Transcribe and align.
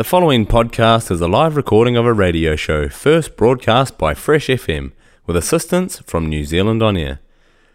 The 0.00 0.04
following 0.04 0.46
podcast 0.46 1.10
is 1.10 1.20
a 1.20 1.28
live 1.28 1.56
recording 1.56 1.94
of 1.94 2.06
a 2.06 2.14
radio 2.14 2.56
show 2.56 2.88
first 2.88 3.36
broadcast 3.36 3.98
by 3.98 4.14
Fresh 4.14 4.46
FM 4.46 4.92
with 5.26 5.36
assistance 5.36 5.98
from 5.98 6.26
New 6.26 6.42
Zealand 6.46 6.82
On 6.82 6.96
Air. 6.96 7.20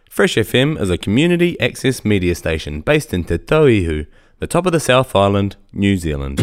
Fresh 0.10 0.34
FM 0.34 0.82
is 0.82 0.90
a 0.90 0.98
community 0.98 1.56
access 1.60 2.04
media 2.04 2.34
station 2.34 2.82
based 2.82 3.14
in 3.14 3.26
Te 3.26 3.38
Tauihu, 3.38 4.08
the 4.40 4.48
top 4.48 4.66
of 4.66 4.72
the 4.72 4.80
South 4.80 5.16
Island, 5.16 5.56
New 5.72 5.98
Zealand. 5.98 6.38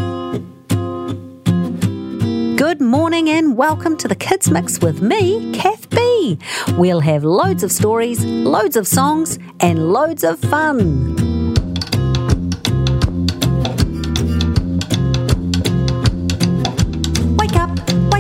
Good 2.56 2.80
morning 2.80 3.28
and 3.28 3.56
welcome 3.56 3.96
to 3.96 4.06
the 4.06 4.14
Kids 4.14 4.52
Mix 4.52 4.78
with 4.80 5.02
me, 5.02 5.52
Kath 5.52 5.90
B. 5.90 6.38
We'll 6.78 7.00
have 7.00 7.24
loads 7.24 7.64
of 7.64 7.72
stories, 7.72 8.24
loads 8.24 8.76
of 8.76 8.86
songs, 8.86 9.40
and 9.58 9.92
loads 9.92 10.22
of 10.22 10.38
fun. 10.38 11.31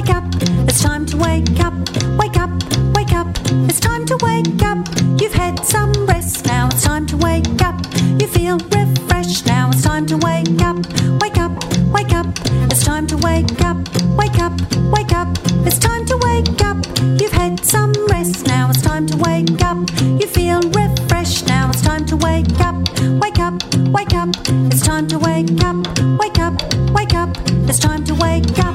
Wake 0.02 0.16
up, 0.16 0.24
it's 0.68 0.82
time 0.82 1.06
to 1.06 1.16
wake 1.16 1.60
up. 1.60 1.74
Wake 2.18 2.36
up, 2.36 2.50
wake 2.94 3.12
up, 3.12 3.28
it's 3.68 3.78
time 3.78 4.04
to 4.06 4.16
wake 4.22 4.62
up. 4.62 4.78
You've 5.20 5.32
had 5.32 5.64
some 5.64 5.92
rest, 6.06 6.46
now 6.46 6.68
it's 6.68 6.82
time 6.82 7.06
to 7.06 7.16
wake 7.18 7.62
up. 7.62 7.76
You 8.18 8.26
feel 8.26 8.58
refreshed, 8.58 9.46
now 9.46 9.70
it's 9.70 9.82
time 9.82 10.06
to 10.06 10.16
wake 10.16 10.60
up. 10.62 10.76
Wake 11.20 11.38
up, 11.38 11.52
wake 11.92 12.12
up, 12.12 12.26
it's 12.70 12.84
time 12.84 13.06
to 13.08 13.16
wake 13.18 13.60
up. 13.64 13.76
Wake 14.16 14.38
up, 14.40 14.52
wake 14.92 15.12
up, 15.12 15.28
it's 15.66 15.78
time 15.78 16.04
to 16.06 16.16
wake 16.18 16.62
up. 16.64 16.78
You've 17.20 17.32
had 17.32 17.64
some 17.64 17.92
rest, 18.08 18.46
now 18.46 18.70
it's 18.70 18.82
time 18.82 19.06
to 19.06 19.16
wake 19.18 19.62
up. 19.62 19.78
You 20.00 20.26
feel 20.26 20.60
refreshed, 20.62 21.46
now 21.46 21.70
it's 21.70 21.82
time 21.82 22.06
to 22.06 22.16
wake 22.16 22.60
up. 22.60 22.76
Wake 23.22 23.38
up, 23.38 23.54
wake 23.96 24.14
up, 24.14 24.30
it's 24.72 24.82
time 24.82 25.06
to 25.08 25.18
wake 25.18 25.62
up. 25.62 25.76
Wake 26.18 26.38
up, 26.38 26.54
wake 26.92 27.14
up, 27.14 27.30
it's 27.68 27.78
time 27.78 28.04
to 28.04 28.14
wake 28.14 28.58
up. 28.58 28.74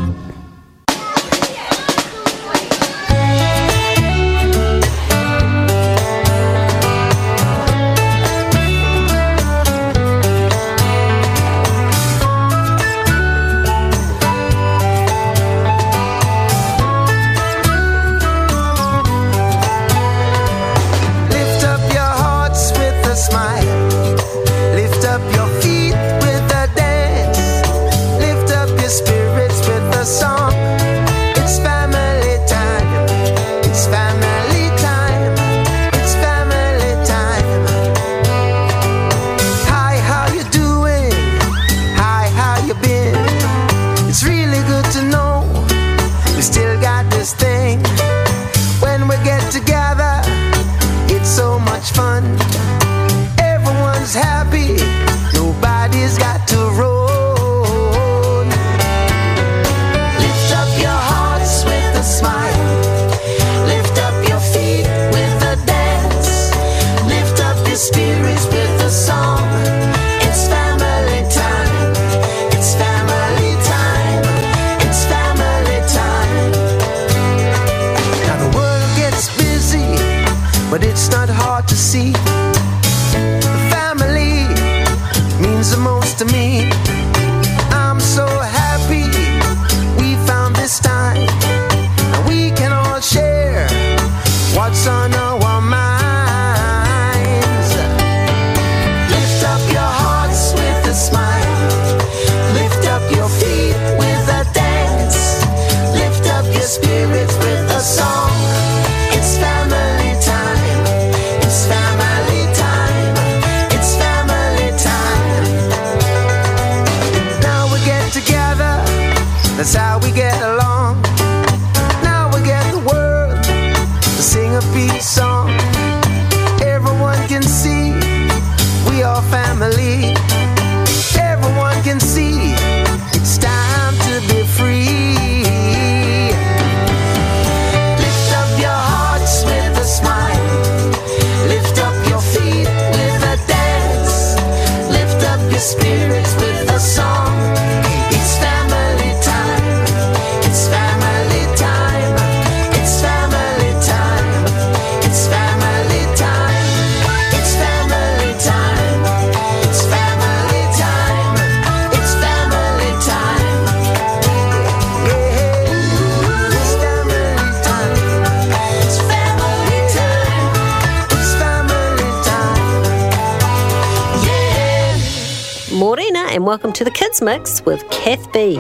Welcome 176.48 176.72
to 176.72 176.86
the 176.86 176.92
Kids 176.92 177.22
Mix 177.22 177.62
with 177.66 177.86
Kath 177.90 178.32
B. 178.32 178.56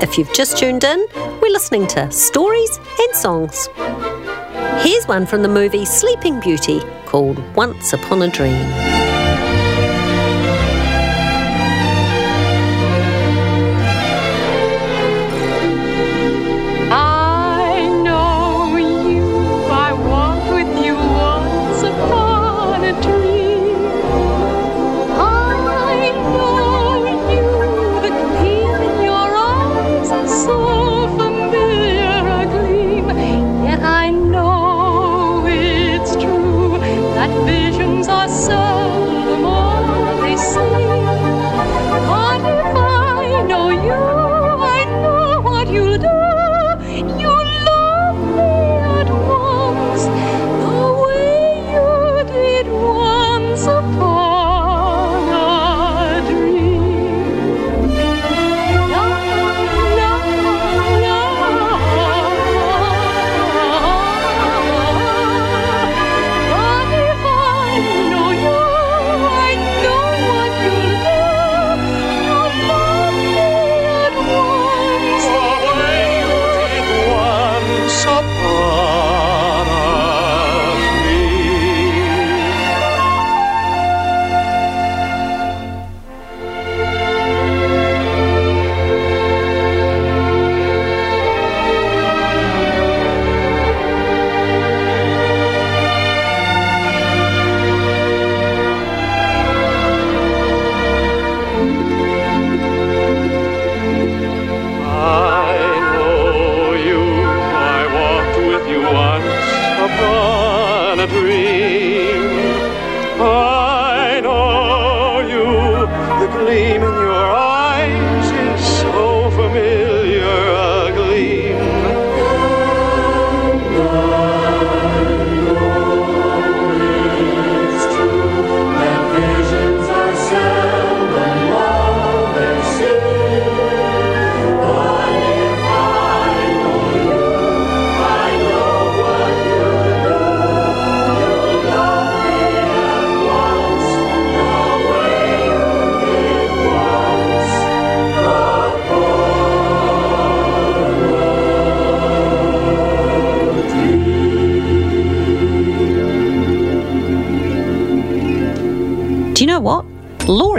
If 0.00 0.16
you've 0.16 0.32
just 0.32 0.56
tuned 0.56 0.82
in, 0.82 1.06
we're 1.42 1.52
listening 1.52 1.86
to 1.88 2.10
stories 2.10 2.78
and 2.78 3.14
songs. 3.14 3.68
Here's 4.82 5.04
one 5.04 5.26
from 5.26 5.42
the 5.42 5.48
movie 5.48 5.84
Sleeping 5.84 6.40
Beauty 6.40 6.80
called 7.04 7.38
Once 7.54 7.92
Upon 7.92 8.22
a 8.22 8.28
Dream. 8.28 9.11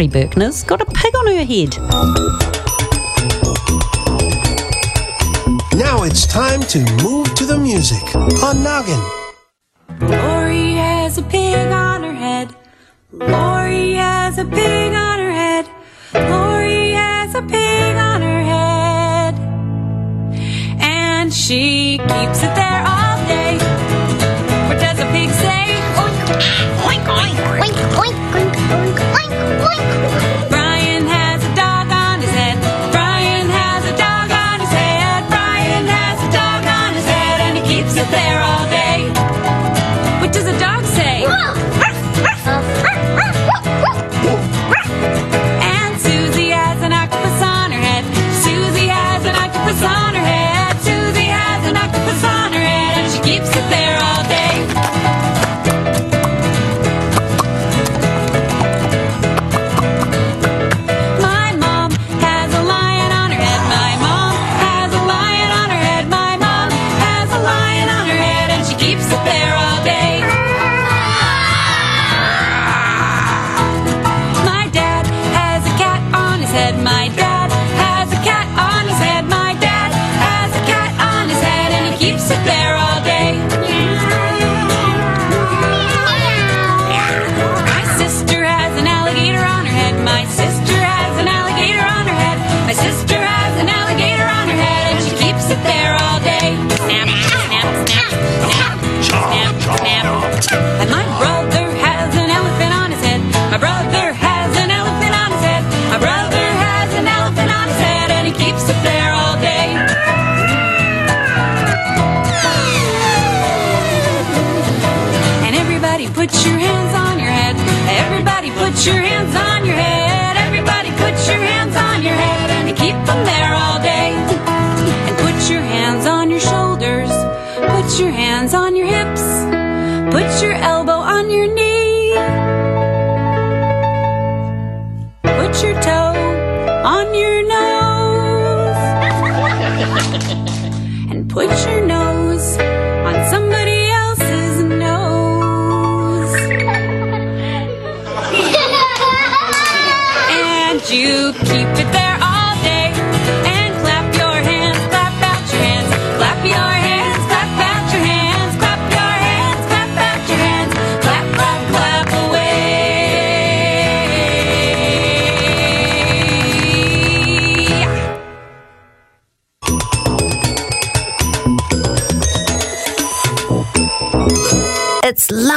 Laurie 0.03 0.27
Berkner's 0.27 0.65
got 0.65 0.81
a 0.81 0.85
pig 0.85 1.15
on 1.15 1.27
her 1.27 1.45
head. 1.45 1.77
Now 5.77 6.03
it's 6.03 6.27
time 6.27 6.61
to 6.63 6.79
move 7.01 7.33
to 7.35 7.45
the 7.45 7.57
music 7.57 8.03
on 8.43 8.63
Noggin. 8.63 8.99
Laurie 10.01 10.73
has 10.73 11.17
a 11.17 11.23
pig 11.23 11.71
on 11.71 12.03
her 12.03 12.13
head. 12.13 12.53
Laurie 13.13 13.93
has 13.93 14.37
a 14.39 14.45
pig 14.45 14.93
on 14.93 15.02
there 38.13 38.43
all 38.43 38.52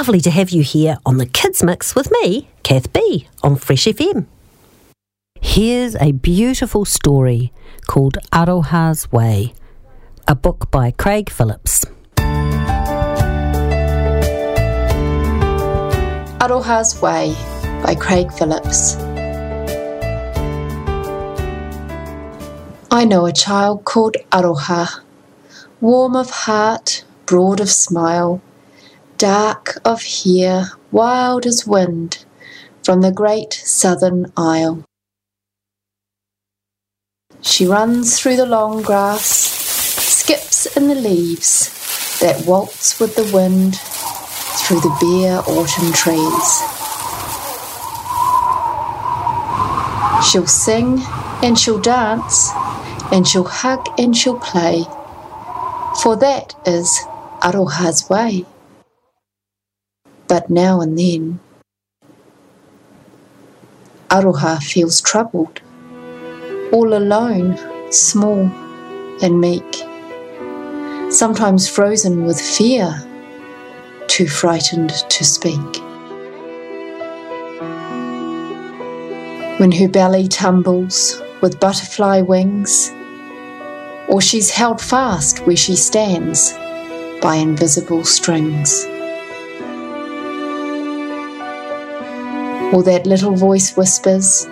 lovely 0.06 0.20
to 0.20 0.30
have 0.30 0.50
you 0.50 0.62
here 0.62 0.96
on 1.04 1.16
the 1.16 1.26
Kids 1.26 1.64
Mix 1.64 1.96
with 1.96 2.12
me, 2.12 2.48
Kath 2.62 2.92
B, 2.92 3.26
on 3.42 3.56
Fresh 3.56 3.86
FM. 3.86 4.26
Here's 5.40 5.96
a 5.96 6.12
beautiful 6.12 6.84
story 6.84 7.52
called 7.88 8.16
Aroha's 8.30 9.10
Way, 9.10 9.52
a 10.28 10.36
book 10.36 10.70
by 10.70 10.92
Craig 10.92 11.28
Phillips. 11.28 11.84
Aroha's 16.38 17.02
Way 17.02 17.34
by 17.82 17.96
Craig 17.96 18.30
Phillips. 18.32 18.94
I 22.92 23.04
know 23.04 23.26
a 23.26 23.32
child 23.32 23.84
called 23.84 24.16
Aroha, 24.30 25.00
warm 25.80 26.14
of 26.14 26.30
heart, 26.30 27.04
broad 27.26 27.58
of 27.58 27.70
smile, 27.70 28.40
dark 29.18 29.78
of 29.84 30.02
hair, 30.02 30.72
wild 30.92 31.46
as 31.46 31.66
wind, 31.66 32.24
from 32.82 33.00
the 33.00 33.12
great 33.12 33.52
southern 33.52 34.32
isle. 34.36 34.84
She 37.40 37.66
runs 37.66 38.18
through 38.20 38.36
the 38.36 38.46
long 38.46 38.82
grass, 38.82 39.24
skips 39.24 40.66
in 40.76 40.88
the 40.88 40.94
leaves 40.94 42.18
that 42.20 42.46
waltz 42.46 42.98
with 43.00 43.16
the 43.16 43.30
wind 43.34 43.76
through 43.78 44.80
the 44.80 44.96
bare 45.00 45.40
autumn 45.46 45.92
trees. 45.92 46.48
She'll 50.28 50.46
sing 50.46 51.00
and 51.42 51.58
she'll 51.58 51.80
dance 51.80 52.50
and 53.12 53.26
she'll 53.26 53.44
hug 53.44 53.86
and 53.98 54.16
she'll 54.16 54.40
play, 54.40 54.84
for 56.02 56.16
that 56.16 56.54
is 56.66 57.00
Aroha's 57.42 58.08
way. 58.10 58.44
But 60.28 60.50
now 60.50 60.80
and 60.80 60.98
then, 60.98 61.38
Aroha 64.10 64.60
feels 64.62 65.00
troubled, 65.00 65.60
all 66.72 66.94
alone, 66.94 67.56
small 67.92 68.50
and 69.22 69.40
meek, 69.40 69.84
sometimes 71.12 71.68
frozen 71.68 72.24
with 72.24 72.40
fear, 72.40 73.02
too 74.08 74.26
frightened 74.26 74.90
to 74.90 75.24
speak. 75.24 75.82
When 79.58 79.72
her 79.72 79.88
belly 79.88 80.28
tumbles 80.28 81.22
with 81.40 81.60
butterfly 81.60 82.20
wings, 82.22 82.90
or 84.08 84.20
she's 84.20 84.50
held 84.50 84.80
fast 84.80 85.46
where 85.46 85.56
she 85.56 85.76
stands 85.76 86.52
by 87.22 87.36
invisible 87.36 88.04
strings. 88.04 88.86
Or 92.72 92.82
that 92.82 93.06
little 93.06 93.34
voice 93.34 93.76
whispers, 93.76 94.46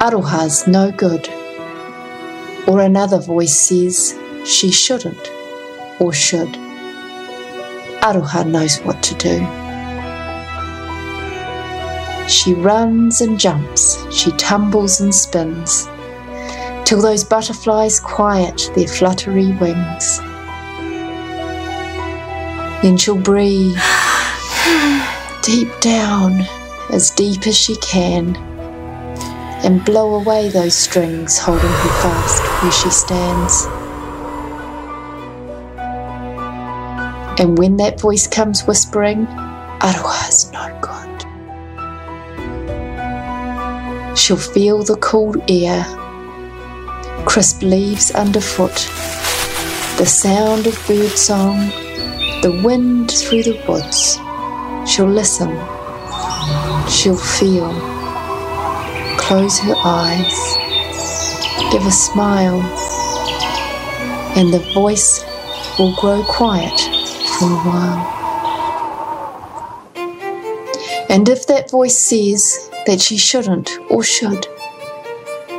Aroha's 0.00 0.66
no 0.66 0.90
good. 0.90 1.28
Or 2.66 2.80
another 2.80 3.20
voice 3.20 3.58
says 3.58 4.18
she 4.44 4.70
shouldn't 4.70 5.30
or 5.98 6.12
should. 6.12 6.48
Aroha 8.00 8.46
knows 8.46 8.78
what 8.80 9.02
to 9.02 9.14
do. 9.14 9.40
She 12.28 12.54
runs 12.54 13.20
and 13.20 13.38
jumps, 13.38 14.02
she 14.14 14.30
tumbles 14.32 15.00
and 15.00 15.14
spins, 15.14 15.86
till 16.84 17.00
those 17.00 17.24
butterflies 17.24 18.00
quiet 18.00 18.70
their 18.74 18.88
fluttery 18.88 19.52
wings. 19.52 20.18
Then 22.82 22.96
she'll 22.96 23.16
breathe 23.16 23.76
deep 25.42 25.68
down, 25.80 26.42
as 26.94 27.10
deep 27.10 27.46
as 27.48 27.58
she 27.58 27.74
can, 27.78 28.36
and 29.64 29.84
blow 29.84 30.14
away 30.14 30.48
those 30.48 30.76
strings 30.76 31.36
holding 31.36 31.68
her 31.68 31.88
fast 32.00 32.42
where 32.62 32.70
she 32.70 32.88
stands. 32.88 33.66
And 37.40 37.58
when 37.58 37.76
that 37.78 38.00
voice 38.00 38.28
comes 38.28 38.62
whispering, 38.62 39.26
Aroha's 39.82 40.52
no 40.52 40.68
good. 40.80 41.26
She'll 44.16 44.36
feel 44.36 44.84
the 44.84 44.96
cool 45.00 45.34
air, 45.48 45.84
crisp 47.26 47.62
leaves 47.62 48.12
underfoot, 48.12 48.88
the 49.98 50.06
sound 50.06 50.68
of 50.68 50.86
birdsong, 50.86 51.70
the 52.42 52.60
wind 52.64 53.10
through 53.10 53.42
the 53.42 53.60
woods. 53.66 54.20
She'll 54.88 55.08
listen, 55.10 55.50
she'll 56.88 57.16
feel, 57.16 57.72
close 59.18 59.58
her 59.60 59.74
eyes, 59.84 60.56
give 61.72 61.86
a 61.86 61.90
smile, 61.90 62.60
and 64.36 64.52
the 64.52 64.60
voice 64.74 65.24
will 65.78 65.94
grow 65.96 66.22
quiet 66.24 66.78
for 67.38 67.46
a 67.46 67.60
while. 67.64 68.10
And 71.08 71.28
if 71.28 71.46
that 71.46 71.70
voice 71.70 71.98
says 71.98 72.70
that 72.86 73.00
she 73.00 73.16
shouldn't 73.16 73.70
or 73.88 74.02
should, 74.02 74.46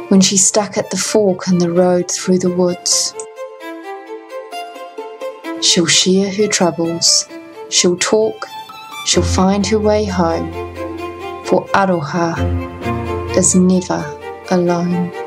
when 0.10 0.22
she's 0.22 0.46
stuck 0.46 0.78
at 0.78 0.92
the 0.92 0.98
fork 0.98 1.48
in 1.48 1.58
the 1.58 1.72
road 1.72 2.12
through 2.12 2.40
the 2.40 2.54
woods, 2.54 3.14
she'll 5.62 5.86
share 5.86 6.32
her 6.32 6.48
troubles, 6.48 7.28
she'll 7.70 7.98
talk, 7.98 8.46
she'll 9.06 9.24
find 9.24 9.66
her 9.68 9.80
way 9.80 10.06
home, 10.06 10.75
for 11.46 11.66
Aroha 11.74 12.36
is 13.38 13.56
never 13.56 14.04
alone. 14.52 15.25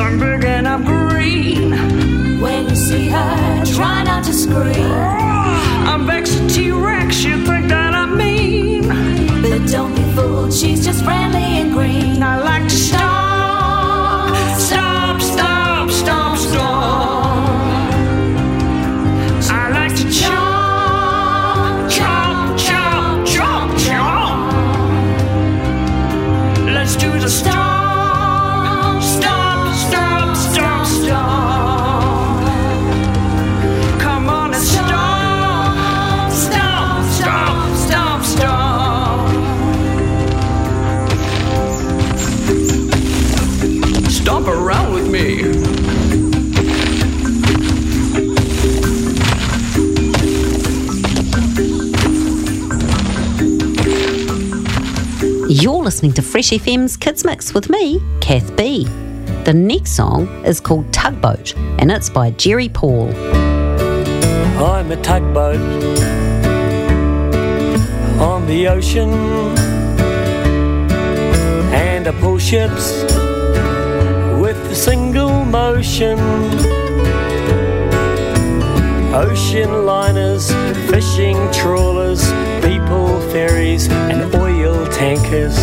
Big 0.00 0.44
and 0.46 0.66
I'm 0.66 0.82
green. 0.82 1.72
when 2.40 2.70
you 2.70 2.74
see 2.74 3.08
her, 3.08 3.64
try 3.66 4.02
not 4.02 4.24
to 4.24 4.32
scream. 4.32 4.92
I'm 5.90 6.06
listening 56.00 56.14
to 56.14 56.22
Fresh 56.22 56.48
FM's 56.48 56.96
Kids 56.96 57.26
Mix 57.26 57.52
with 57.52 57.68
me, 57.68 58.00
Kath 58.22 58.56
B. 58.56 58.84
The 59.44 59.52
next 59.52 59.90
song 59.90 60.28
is 60.46 60.58
called 60.58 60.90
Tugboat 60.94 61.54
and 61.78 61.92
it's 61.92 62.08
by 62.08 62.30
Jerry 62.30 62.70
Paul. 62.70 63.14
I'm 64.64 64.90
a 64.90 64.96
tugboat 65.02 65.60
on 68.18 68.46
the 68.46 68.66
ocean, 68.68 69.10
and 71.70 72.08
I 72.08 72.12
pull 72.12 72.38
ships 72.38 73.02
with 74.40 74.56
a 74.70 74.74
single 74.74 75.44
motion. 75.44 76.18
Ocean 79.12 79.84
liners, 79.84 80.50
fishing 80.88 81.36
trawlers, 81.52 82.24
people 82.62 83.20
ferries, 83.32 83.90
and 83.90 84.34
oil 84.34 84.49
tankers. 85.00 85.56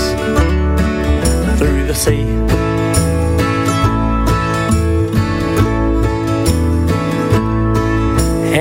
Through 1.59 1.85
the 1.85 1.93
sea. 1.93 2.25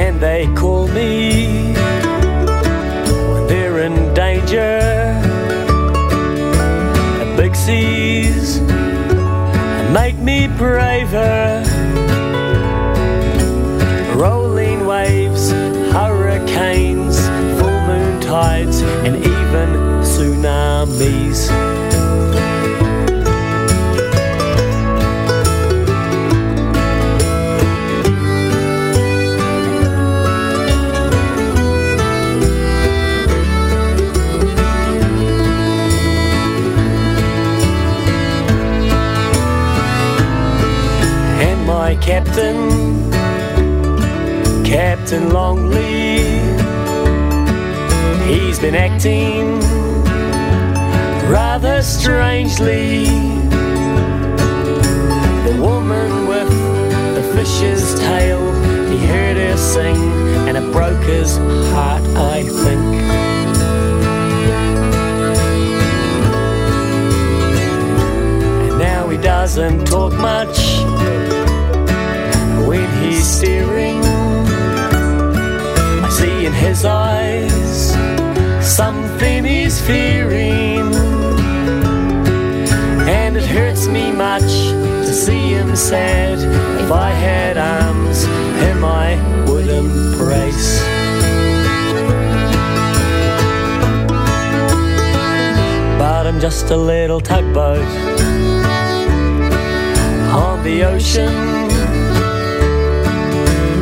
And 0.02 0.20
they 0.20 0.52
call 0.54 0.86
me 0.88 1.72
when 3.30 3.46
they're 3.46 3.78
in 3.86 4.12
danger. 4.12 4.78
The 7.20 7.34
big 7.38 7.56
seas 7.56 8.60
make 9.98 10.18
me 10.18 10.46
braver. 10.58 11.64
Rolling 14.14 14.84
waves, 14.84 15.52
hurricanes, 15.96 17.18
full 17.58 17.80
moon 17.88 18.20
tides, 18.20 18.82
and 19.06 19.16
even 19.16 19.85
tsunamis. 20.46 21.50
And 41.40 41.66
my 41.66 41.96
captain, 41.96 43.10
Captain 44.64 45.30
Longley, 45.30 46.18
he's 48.26 48.58
been 48.58 48.74
acting 48.74 49.75
rather 51.66 51.82
strangely. 51.82 53.04
The 55.46 55.56
woman 55.60 56.26
with 56.28 56.50
the 57.16 57.22
fish's 57.34 57.98
tail, 57.98 58.40
he 58.90 58.98
heard 59.06 59.36
her 59.36 59.56
sing, 59.56 59.96
and 60.46 60.56
it 60.56 60.72
broke 60.72 61.02
his 61.04 61.36
heart, 61.72 62.02
I 62.34 62.42
think. 62.42 62.94
And 68.66 68.78
now 68.78 69.08
he 69.08 69.18
doesn't 69.18 69.86
talk 69.86 70.12
much 70.14 70.58
when 72.68 72.88
he's 73.02 73.26
staring. 73.26 74.00
I 76.04 76.08
see 76.10 76.46
in 76.46 76.52
his 76.52 76.84
eyes 76.84 77.92
something 78.62 79.44
he's 79.44 79.80
fearing. 79.80 81.05
Me 83.88 84.10
much 84.12 84.42
to 85.06 85.12
see 85.12 85.54
him 85.54 85.76
sad. 85.76 86.38
If 86.82 86.90
I 86.90 87.10
had 87.10 87.56
arms, 87.56 88.24
him 88.24 88.84
I 88.84 89.16
would 89.46 89.68
embrace. 89.68 90.82
But 95.98 96.26
I'm 96.26 96.40
just 96.40 96.70
a 96.70 96.76
little 96.76 97.20
tugboat 97.20 97.86
on 100.34 100.62
the 100.64 100.84
ocean 100.84 101.34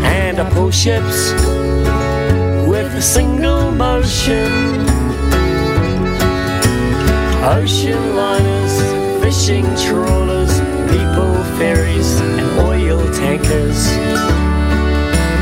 and 0.04 0.38
I 0.38 0.50
pull 0.50 0.70
ships 0.70 1.32
with 2.68 2.94
a 2.94 3.02
single 3.02 3.70
motion. 3.70 4.50
Ocean 7.44 8.16
liners, 8.16 8.93
fishing 9.34 9.64
trawlers, 9.84 10.60
people 10.92 11.34
ferries, 11.58 12.20
and 12.20 12.60
oil 12.60 13.00
tankers 13.12 13.88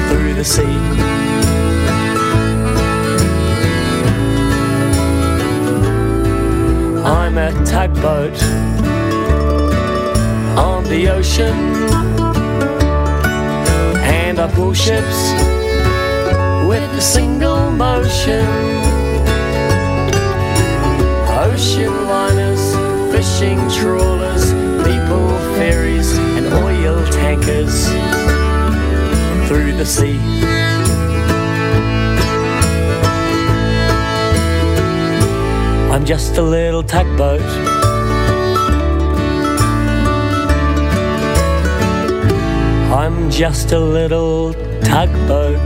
through 0.08 0.32
the 0.32 0.44
sea. 0.44 0.62
I'm 7.04 7.36
a 7.36 7.52
tugboat 7.66 8.42
on 10.58 10.84
the 10.84 11.10
ocean 11.10 11.56
and 14.00 14.38
I 14.38 14.50
pull 14.54 14.72
ships 14.72 15.18
with 16.66 16.90
a 16.96 17.00
single 17.00 17.70
motion. 17.70 18.46
Ocean 21.44 22.06
liners, 22.06 22.41
fishing 23.22 23.58
trawlers, 23.70 24.46
people 24.82 25.28
ferries, 25.54 26.18
and 26.36 26.44
oil 26.54 27.06
tankers 27.06 27.86
through 29.46 29.72
the 29.76 29.86
sea. 29.86 30.18
I'm 35.92 36.04
just 36.04 36.36
a 36.36 36.42
little 36.42 36.82
tugboat. 36.82 37.42
I'm 42.90 43.30
just 43.30 43.70
a 43.70 43.78
little 43.78 44.52
tugboat. 44.82 45.62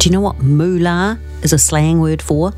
Do 0.00 0.08
you 0.08 0.12
know 0.12 0.22
what 0.22 0.38
moolah 0.38 1.18
is 1.42 1.52
a 1.52 1.58
slang 1.58 2.00
word 2.00 2.22
for? 2.22 2.54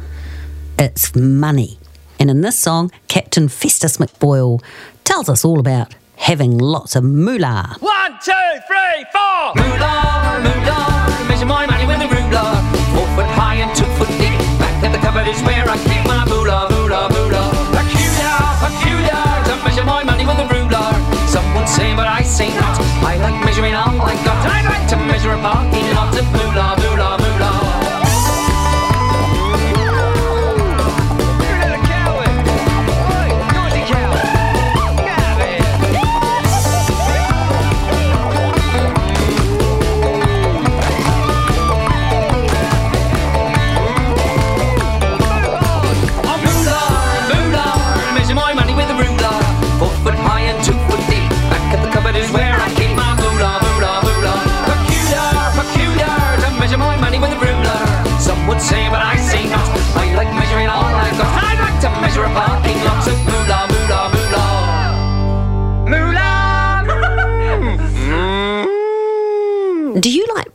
It's 0.78 1.16
money. 1.16 1.79
And 2.20 2.28
in 2.28 2.42
this 2.42 2.58
song, 2.58 2.90
Captain 3.08 3.48
Festus 3.48 3.96
McBoyle 3.96 4.62
tells 5.04 5.30
us 5.30 5.42
all 5.42 5.58
about 5.58 5.94
having 6.16 6.58
lots 6.58 6.94
of 6.94 7.02
moolah. 7.02 7.76
One, 7.80 8.12
two, 8.22 8.32
three, 8.68 9.00
four. 9.08 9.56
Moolah, 9.56 10.36
moolah, 10.44 11.24
measure 11.32 11.46
my 11.48 11.64
money 11.64 11.86
with 11.88 11.96
a 12.04 12.08
ruler. 12.12 12.48
Four 12.92 13.08
foot 13.16 13.30
high 13.32 13.56
and 13.64 13.72
two 13.74 13.88
foot 13.96 14.12
deep. 14.20 14.36
Back 14.60 14.84
at 14.84 14.92
the 14.92 14.98
cupboard 15.00 15.28
is 15.32 15.40
where 15.48 15.64
I 15.64 15.76
keep 15.88 16.04
my 16.04 16.20
moolah, 16.28 16.68
moolah, 16.68 17.08
moolah. 17.08 17.48
Peculiar, 17.72 18.36
peculiar, 18.68 19.24
to 19.48 19.56
measure 19.64 19.84
my 19.88 20.04
money 20.04 20.26
with 20.28 20.44
a 20.44 20.46
ruler. 20.52 20.92
Some 21.26 21.48
would 21.56 21.68
say, 21.72 21.96
but 21.96 22.06
I 22.06 22.20
say 22.20 22.52
not. 22.52 22.76
I 23.00 23.16
like 23.16 23.42
measuring 23.48 23.72
all 23.74 23.96
I 23.96 24.12
got. 24.28 24.44
I 24.44 24.60
like 24.68 24.86
to 24.92 24.96
measure 25.08 25.32
a 25.32 25.40
parking 25.40 25.88
lot 25.96 26.12
of 26.12 26.26
moolah, 26.36 26.76
moolah, 26.76 26.76
moolah. 26.84 26.99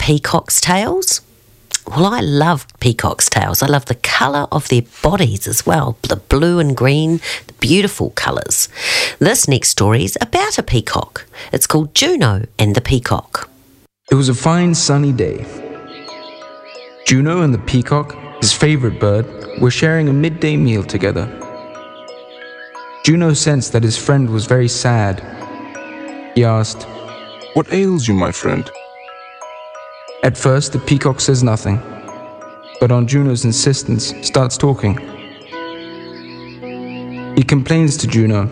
Peacock's 0.05 0.61
tails? 0.61 1.21
Well, 1.87 2.05
I 2.05 2.19
love 2.19 2.67
peacock's 2.79 3.27
tails. 3.27 3.63
I 3.63 3.65
love 3.65 3.85
the 3.85 3.95
colour 3.95 4.45
of 4.51 4.67
their 4.67 4.83
bodies 5.01 5.47
as 5.47 5.65
well 5.65 5.97
the 6.03 6.17
blue 6.17 6.59
and 6.59 6.77
green, 6.77 7.21
the 7.47 7.53
beautiful 7.53 8.11
colours. 8.11 8.69
This 9.17 9.47
next 9.47 9.69
story 9.69 10.03
is 10.03 10.15
about 10.21 10.59
a 10.59 10.63
peacock. 10.63 11.25
It's 11.51 11.65
called 11.65 11.95
Juno 11.95 12.45
and 12.59 12.75
the 12.75 12.81
Peacock. 12.81 13.49
It 14.11 14.13
was 14.13 14.29
a 14.29 14.35
fine 14.35 14.75
sunny 14.75 15.11
day. 15.11 15.43
Juno 17.07 17.41
and 17.41 17.51
the 17.51 17.65
peacock, 17.65 18.15
his 18.41 18.53
favorite 18.53 18.99
bird, 18.99 19.25
were 19.59 19.71
sharing 19.71 20.07
a 20.07 20.13
midday 20.13 20.55
meal 20.55 20.83
together. 20.83 21.25
Juno 23.03 23.33
sensed 23.33 23.73
that 23.73 23.81
his 23.81 23.97
friend 23.97 24.29
was 24.29 24.45
very 24.45 24.67
sad. 24.67 25.15
He 26.35 26.43
asked, 26.43 26.83
What 27.55 27.73
ails 27.73 28.07
you, 28.07 28.13
my 28.13 28.31
friend? 28.31 28.69
At 30.25 30.35
first, 30.35 30.73
the 30.73 30.79
peacock 30.79 31.19
says 31.19 31.43
nothing, 31.43 31.79
but 32.79 32.91
on 32.91 33.05
Juno's 33.05 33.45
insistence, 33.45 34.11
starts 34.23 34.57
talking. 34.57 34.97
He 37.35 37.43
complains 37.43 37.95
to 37.97 38.07
Juno. 38.07 38.47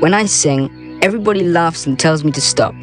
When 0.00 0.12
I 0.12 0.26
sing, 0.26 0.98
everybody 1.00 1.44
laughs 1.44 1.86
and 1.86 1.98
tells 1.98 2.24
me 2.24 2.30
to 2.32 2.42
stop. 2.42 2.74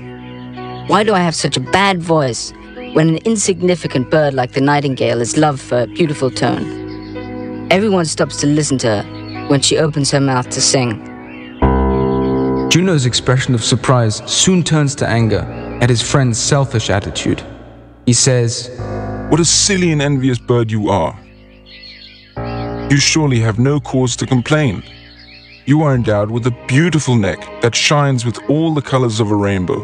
Why 0.87 1.03
do 1.03 1.13
I 1.13 1.19
have 1.19 1.35
such 1.35 1.55
a 1.55 1.59
bad 1.59 2.01
voice 2.01 2.51
when 2.93 3.09
an 3.09 3.17
insignificant 3.25 4.09
bird 4.09 4.33
like 4.33 4.53
the 4.53 4.61
nightingale 4.61 5.21
is 5.21 5.37
loved 5.37 5.61
for 5.61 5.81
a 5.81 5.85
beautiful 5.85 6.31
tone? 6.31 7.67
Everyone 7.69 8.05
stops 8.05 8.37
to 8.37 8.47
listen 8.47 8.79
to 8.79 8.87
her 8.87 9.47
when 9.49 9.61
she 9.61 9.77
opens 9.77 10.09
her 10.09 10.19
mouth 10.19 10.49
to 10.49 10.61
sing. 10.61 10.99
Juno's 12.71 13.05
expression 13.05 13.53
of 13.53 13.63
surprise 13.63 14.23
soon 14.25 14.63
turns 14.63 14.95
to 14.95 15.07
anger 15.07 15.41
at 15.79 15.91
his 15.91 16.01
friend's 16.01 16.39
selfish 16.39 16.89
attitude. 16.89 17.43
He 18.11 18.15
says, 18.15 18.69
What 19.29 19.39
a 19.39 19.45
silly 19.45 19.93
and 19.93 20.01
envious 20.01 20.37
bird 20.37 20.69
you 20.69 20.89
are. 20.89 21.17
You 22.91 22.97
surely 22.97 23.39
have 23.39 23.57
no 23.57 23.79
cause 23.79 24.17
to 24.17 24.25
complain. 24.25 24.83
You 25.65 25.83
are 25.83 25.95
endowed 25.95 26.29
with 26.29 26.45
a 26.45 26.65
beautiful 26.67 27.15
neck 27.15 27.39
that 27.61 27.73
shines 27.73 28.25
with 28.25 28.37
all 28.49 28.73
the 28.73 28.81
colors 28.81 29.21
of 29.21 29.31
a 29.31 29.35
rainbow. 29.37 29.81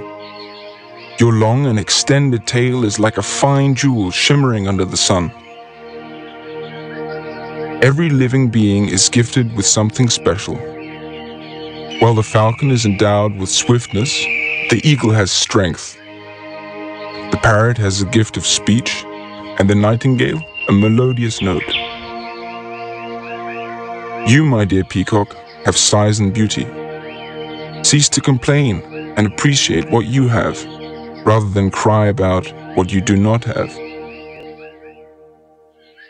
Your 1.22 1.32
long 1.36 1.68
and 1.68 1.80
extended 1.80 2.46
tail 2.46 2.84
is 2.84 3.00
like 3.00 3.18
a 3.18 3.24
fine 3.24 3.76
jewel 3.76 4.12
shimmering 4.12 4.68
under 4.68 4.84
the 4.84 4.98
sun. 4.98 5.32
Every 7.82 8.10
living 8.10 8.50
being 8.50 8.90
is 8.90 9.08
gifted 9.08 9.56
with 9.56 9.66
something 9.66 10.10
special. 10.10 10.58
While 12.02 12.16
the 12.16 12.30
falcon 12.36 12.72
is 12.72 12.86
endowed 12.86 13.38
with 13.38 13.48
swiftness, 13.48 14.12
the 14.70 14.82
eagle 14.84 15.12
has 15.12 15.32
strength. 15.32 15.98
The 17.32 17.40
parrot 17.44 17.78
has 17.78 18.02
a 18.02 18.06
gift 18.06 18.38
of 18.38 18.46
speech, 18.46 19.04
and 19.60 19.70
the 19.70 19.76
nightingale 19.76 20.42
a 20.68 20.72
melodious 20.72 21.42
note. 21.42 21.68
You, 24.30 24.46
my 24.46 24.66
dear 24.66 24.84
peacock, 24.84 25.34
have 25.66 25.78
size 25.78 26.20
and 26.20 26.34
beauty. 26.34 26.66
Cease 27.84 28.10
to 28.10 28.22
complain 28.22 28.82
and 29.18 29.28
appreciate 29.28 29.90
what 29.90 30.06
you 30.06 30.28
have, 30.28 30.64
rather 31.26 31.50
than 31.50 31.72
cry 31.72 32.08
about 32.08 32.48
what 32.76 32.92
you 32.92 33.02
do 33.02 33.16
not 33.16 33.44
have. 33.46 33.74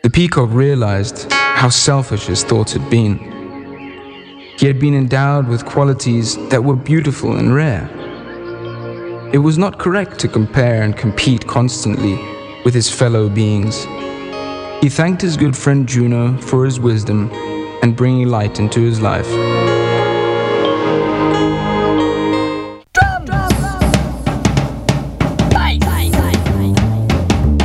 The 0.03 0.10
peacock 0.12 0.49
realized 0.51 1.32
how 1.32 1.69
selfish 1.69 2.25
his 2.25 2.43
thoughts 2.43 2.73
had 2.73 2.89
been. 2.89 3.17
He 4.58 4.65
had 4.65 4.80
been 4.80 4.95
endowed 4.95 5.47
with 5.47 5.65
qualities 5.65 6.38
that 6.49 6.63
were 6.63 6.75
beautiful 6.75 7.38
and 7.38 7.53
rare. 7.53 7.89
It 9.34 9.40
was 9.40 9.58
not 9.58 9.78
correct 9.78 10.20
to 10.20 10.30
compare 10.30 10.84
and 10.84 10.96
compete 10.96 11.46
constantly 11.46 12.16
with 12.63 12.74
his 12.74 12.90
fellow 12.90 13.28
beings. 13.28 13.84
He 14.82 14.88
thanked 14.88 15.22
his 15.22 15.36
good 15.36 15.56
friend 15.56 15.86
Juno 15.86 16.38
for 16.38 16.63
his 16.63 16.80
wisdom 16.80 17.30
and 17.82 17.94
bringing 17.94 18.30
light 18.30 18.58
into 18.60 18.80
his 18.80 19.02
life. 19.02 19.28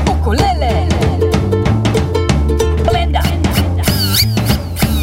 Ukulele. 0.09 0.89
Blender. 2.83 3.23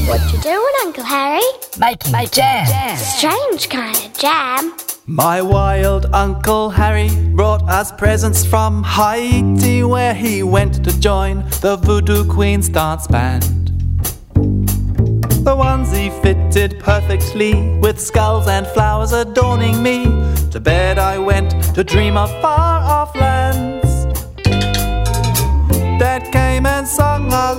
What 0.10 0.22
you 0.34 0.42
doing, 0.42 0.74
Uncle 0.84 1.06
Harry? 1.06 1.42
Making 1.80 2.28
jam. 2.32 2.98
Strange 2.98 3.70
kind 3.70 3.96
of 3.96 4.18
jam. 4.18 4.74
My 5.12 5.42
wild 5.42 6.06
Uncle 6.14 6.70
Harry 6.70 7.10
brought 7.32 7.68
us 7.68 7.92
presents 7.92 8.46
from 8.46 8.84
Haiti, 8.84 9.82
where 9.84 10.14
he 10.14 10.44
went 10.44 10.84
to 10.84 11.00
join 11.00 11.40
the 11.62 11.78
Voodoo 11.78 12.24
Queen's 12.32 12.70
dance 12.70 13.08
band. 13.08 13.70
The 14.36 15.56
onesie 15.56 16.12
fitted 16.22 16.80
perfectly, 16.80 17.80
with 17.80 18.00
skulls 18.00 18.48
and 18.48 18.68
flowers 18.68 19.12
adorning 19.12 19.82
me. 19.82 20.06
To 20.52 20.60
bed 20.60 21.00
I 21.00 21.18
went 21.18 21.54
to 21.74 21.84
dream 21.84 22.16
of 22.16 22.30
far 22.40 22.80
off 22.84 23.16
lands. 23.16 24.06
Dad 25.98 26.32
came 26.32 26.68
and 26.68 26.88
sung 26.88 27.34
a 27.34 27.56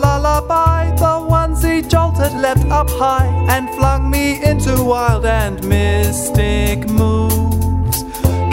up 2.81 2.88
high 2.93 3.27
and 3.51 3.69
flung 3.75 4.11
me 4.11 4.43
into 4.43 4.83
wild 4.83 5.27
and 5.27 5.62
mystic 5.69 6.88
moves. 6.88 8.05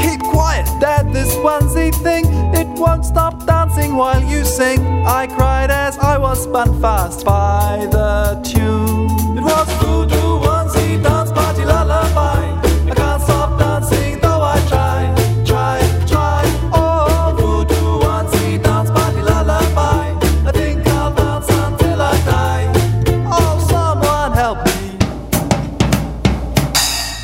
Keep 0.04 0.20
quiet, 0.20 0.68
Dad, 0.82 1.14
this 1.14 1.34
onesie 1.36 1.96
thing. 2.04 2.26
It 2.54 2.68
won't 2.78 3.06
stop 3.06 3.46
dancing 3.46 3.96
while 3.96 4.22
you 4.22 4.44
sing. 4.44 4.82
I 5.06 5.28
cried 5.28 5.72
as 5.72 5.98
I 6.00 6.18
was 6.18 6.44
spun 6.44 6.82
fast 6.82 7.24
by 7.24 7.88
the 7.90 8.42
tune. 8.44 9.38
It 9.38 9.44
was 9.44 9.68
voodoo 9.80 10.30
onesie 10.46 11.02
dance 11.02 11.32
party 11.32 11.64
lullaby. 11.64 12.57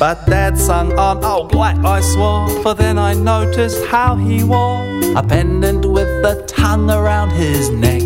But 0.06 0.26
Dad 0.26 0.58
sung 0.58 0.92
on 0.98 1.24
all 1.24 1.44
black, 1.46 1.78
I 1.78 2.02
swore. 2.02 2.46
For 2.62 2.74
then 2.74 2.98
I 2.98 3.14
noticed 3.14 3.82
how 3.86 4.16
he 4.16 4.44
wore 4.44 4.82
a 5.16 5.22
pendant 5.22 5.86
with 5.86 6.08
the 6.22 6.44
tongue 6.46 6.90
around 6.90 7.30
his 7.30 7.70
neck. 7.70 8.02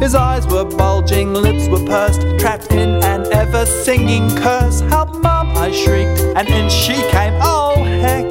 His 0.00 0.14
eyes 0.14 0.46
were 0.46 0.64
bulging, 0.64 1.34
lips 1.34 1.68
were 1.68 1.84
pursed, 1.84 2.22
trapped 2.38 2.72
in 2.72 3.04
an 3.04 3.30
ever 3.30 3.66
singing 3.66 4.34
curse. 4.36 4.80
Help, 4.80 5.22
Mum, 5.22 5.50
I 5.54 5.70
shrieked, 5.70 6.18
and 6.34 6.48
in 6.48 6.70
she 6.70 6.94
came, 7.10 7.34
oh 7.42 7.74
heck. 7.84 8.24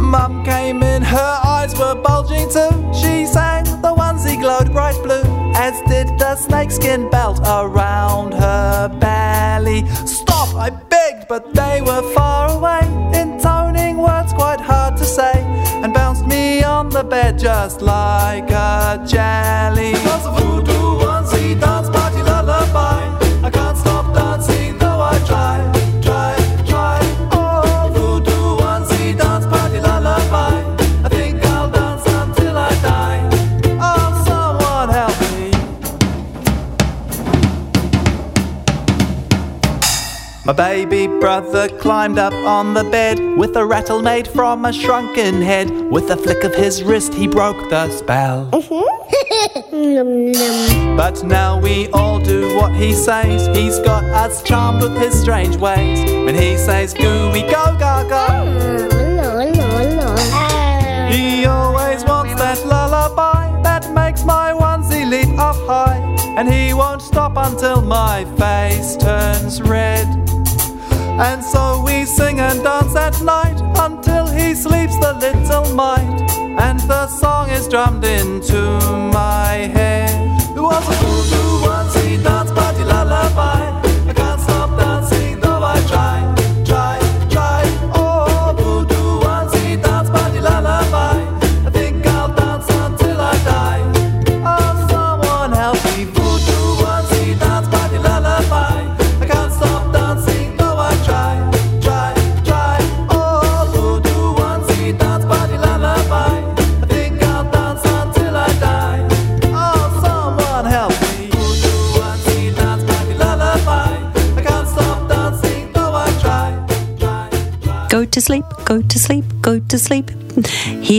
Mum 0.00 0.44
came 0.44 0.84
in, 0.84 1.02
her 1.02 1.40
eyes 1.44 1.76
were 1.76 1.96
bulging 1.96 2.48
too. 2.48 2.70
She 2.94 3.26
sang, 3.26 3.64
the 3.82 3.92
onesie 3.92 4.40
glowed 4.40 4.70
bright 4.70 5.02
blue, 5.02 5.23
as 5.64 5.80
did 5.88 6.08
the 6.18 6.36
snakeskin 6.36 7.08
belt 7.08 7.40
around 7.46 8.34
her 8.34 8.86
belly. 9.00 9.80
Stop, 10.04 10.54
I 10.66 10.68
begged, 10.68 11.26
but 11.26 11.54
they 11.54 11.80
were 11.80 12.04
far 12.12 12.50
away, 12.56 12.82
intoning 13.18 13.96
words 13.96 14.34
quite 14.34 14.60
hard 14.60 14.98
to 14.98 15.06
say, 15.06 15.36
and 15.82 15.94
bounced 15.94 16.26
me 16.26 16.62
on 16.62 16.90
the 16.90 17.02
bed 17.02 17.38
just 17.38 17.80
like 17.80 18.50
a 18.50 19.02
jelly. 19.08 19.94
Voodoo 20.36 21.03
baby 40.56 41.06
brother 41.06 41.68
climbed 41.78 42.18
up 42.18 42.32
on 42.32 42.74
the 42.74 42.84
bed 42.84 43.18
with 43.36 43.56
a 43.56 43.64
rattle 43.64 44.02
made 44.02 44.26
from 44.28 44.64
a 44.64 44.72
shrunken 44.72 45.42
head. 45.42 45.70
With 45.90 46.10
a 46.10 46.16
flick 46.16 46.44
of 46.44 46.54
his 46.54 46.82
wrist, 46.82 47.14
he 47.14 47.26
broke 47.26 47.70
the 47.70 47.90
spell. 47.90 48.48
Num. 48.52 48.62
Mm-hmm. 48.62 48.94
But 50.96 51.24
now 51.24 51.60
we 51.60 51.88
all 51.88 52.20
do 52.20 52.54
what 52.56 52.72
he 52.72 52.94
says. 52.94 53.48
He's 53.56 53.78
got 53.80 54.04
us 54.04 54.42
charmed 54.42 54.82
with 54.82 54.96
his 54.96 55.20
strange 55.20 55.56
ways. 55.56 56.04
When 56.24 56.34
he 56.34 56.56
says 56.56 56.94
gooey 56.94 57.42
go 57.42 57.76
gaga, 57.78 58.24
he 61.12 61.44
always 61.46 62.04
wants 62.04 62.34
that 62.36 62.64
lullaby 62.64 63.60
that 63.62 63.92
makes 63.92 64.24
my 64.24 64.52
onesie 64.52 65.08
leap 65.08 65.38
up 65.38 65.56
high. 65.66 66.00
And 66.38 66.52
he 66.52 66.74
won't 66.74 67.02
stop 67.02 67.36
until 67.36 67.82
my 67.82 68.24
face 68.36 68.96
turns 68.96 69.60
red. 69.60 70.06
And 71.20 71.44
so 71.44 71.82
we 71.86 72.04
sing 72.04 72.40
and 72.40 72.62
dance 72.62 72.96
at 72.96 73.20
night 73.22 73.60
until 73.78 74.26
he 74.26 74.54
sleeps 74.54 74.96
the 74.98 75.12
little 75.14 75.72
mite. 75.74 76.20
And 76.58 76.80
the 76.80 77.06
song 77.06 77.50
is 77.50 77.68
drummed 77.68 78.04
into 78.04 78.60
my 79.12 79.70
head. 79.76 80.10
It 80.56 80.60
was 80.60 80.84
a 80.88 80.96
voodoo 81.02 81.66
onesie 81.66 82.22
dance 82.22 82.50
party 82.50 82.84
lullaby. 82.84 83.73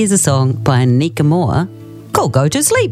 Here's 0.05 0.11
a 0.11 0.19
song 0.19 0.51
by 0.53 0.85
Nika 0.85 1.23
Moore 1.23 1.67
called 2.13 2.31
Go 2.31 2.47
to 2.47 2.61
Sleep. 2.61 2.91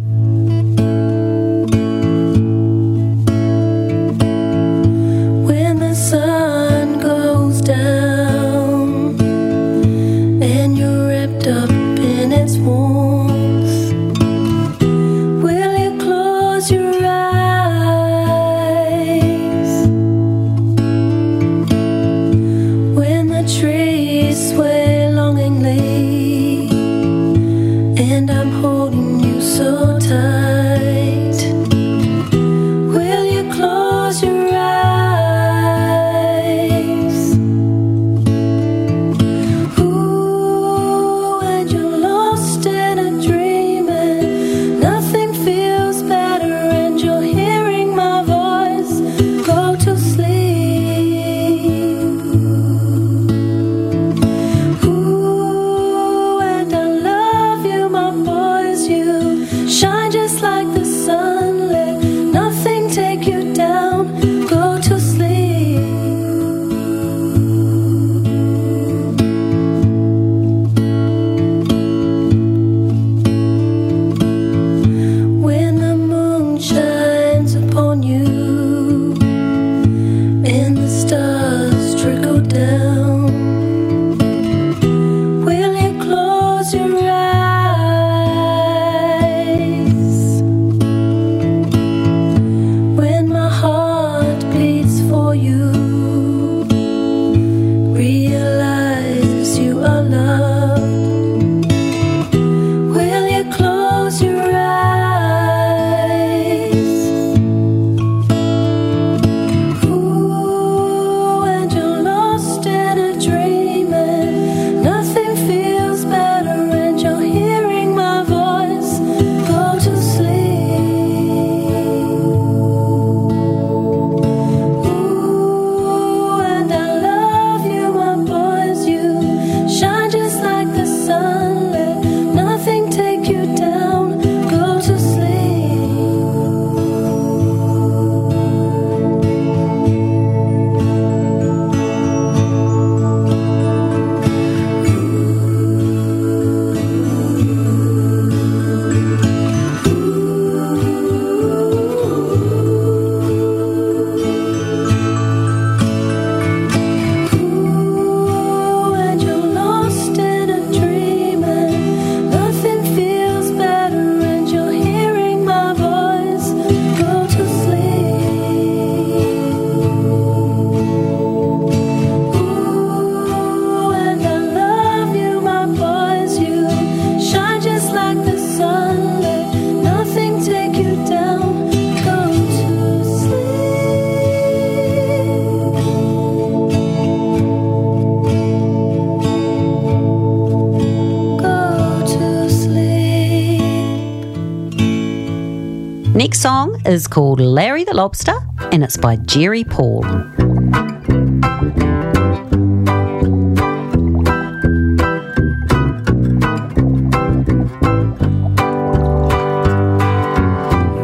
Song 196.63 196.81
is 196.85 197.07
called 197.07 197.41
Larry 197.41 197.83
the 197.83 197.93
Lobster 197.93 198.35
and 198.71 198.83
it's 198.83 198.95
by 198.95 199.17
Jerry 199.17 199.63
Paul. 199.65 200.03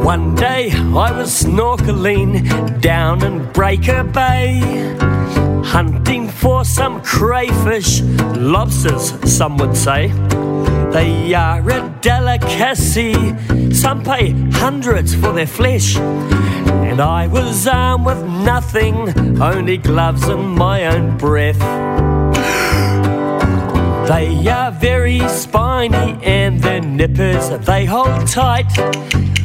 One 0.03 0.35
day 0.35 0.71
I 0.71 1.11
was 1.17 1.43
snorkeling 1.43 2.81
down 2.81 3.23
in 3.23 3.51
Breaker 3.51 4.03
Bay, 4.03 4.61
hunting 5.65 6.29
for 6.29 6.63
some 6.63 7.01
crayfish, 7.01 8.01
lobsters, 8.37 9.05
some 9.29 9.57
would 9.57 9.75
say. 9.75 10.07
They 10.93 11.33
are 11.33 11.69
a 11.69 11.99
delicacy, 12.01 13.13
some 13.79 14.03
pay 14.03 14.31
hundreds 14.51 15.15
for 15.15 15.31
their 15.31 15.47
flesh. 15.47 15.95
And 15.95 16.99
I 16.99 17.27
was 17.27 17.65
armed 17.65 18.05
with 18.05 18.21
nothing, 18.25 19.41
only 19.41 19.77
gloves 19.77 20.27
and 20.27 20.55
my 20.55 20.85
own 20.87 21.17
breath. 21.17 21.59
They 24.09 24.49
are 24.49 24.71
very 24.71 25.19
spiny 25.29 26.19
and 26.23 26.59
their 26.59 26.81
nippers 26.81 27.49
they 27.65 27.85
hold 27.85 28.27
tight. 28.27 28.69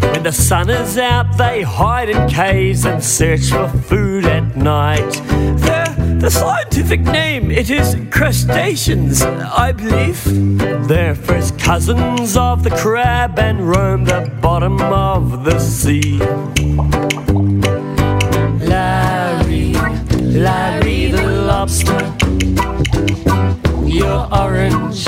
When 0.00 0.24
the 0.24 0.32
sun 0.32 0.68
is 0.68 0.98
out, 0.98 1.38
they 1.38 1.62
hide 1.62 2.08
in 2.08 2.28
caves 2.28 2.84
and 2.86 3.02
search 3.04 3.50
for 3.50 3.68
food 3.68 4.24
at 4.24 4.56
night. 4.56 5.12
The, 5.64 5.83
the 6.24 6.30
scientific 6.30 7.00
name, 7.00 7.50
it 7.50 7.68
is 7.68 7.98
crustaceans, 8.10 9.20
I 9.20 9.72
believe. 9.72 10.88
They're 10.88 11.14
first 11.14 11.58
cousins 11.58 12.34
of 12.34 12.64
the 12.64 12.70
crab 12.70 13.38
and 13.38 13.68
roam 13.68 14.06
the 14.06 14.32
bottom 14.40 14.80
of 14.80 15.44
the 15.44 15.58
sea. 15.58 16.16
Larry, 18.64 19.74
Larry 20.22 21.10
the 21.10 21.26
lobster, 21.46 22.00
your 23.86 24.26
orange 24.34 25.06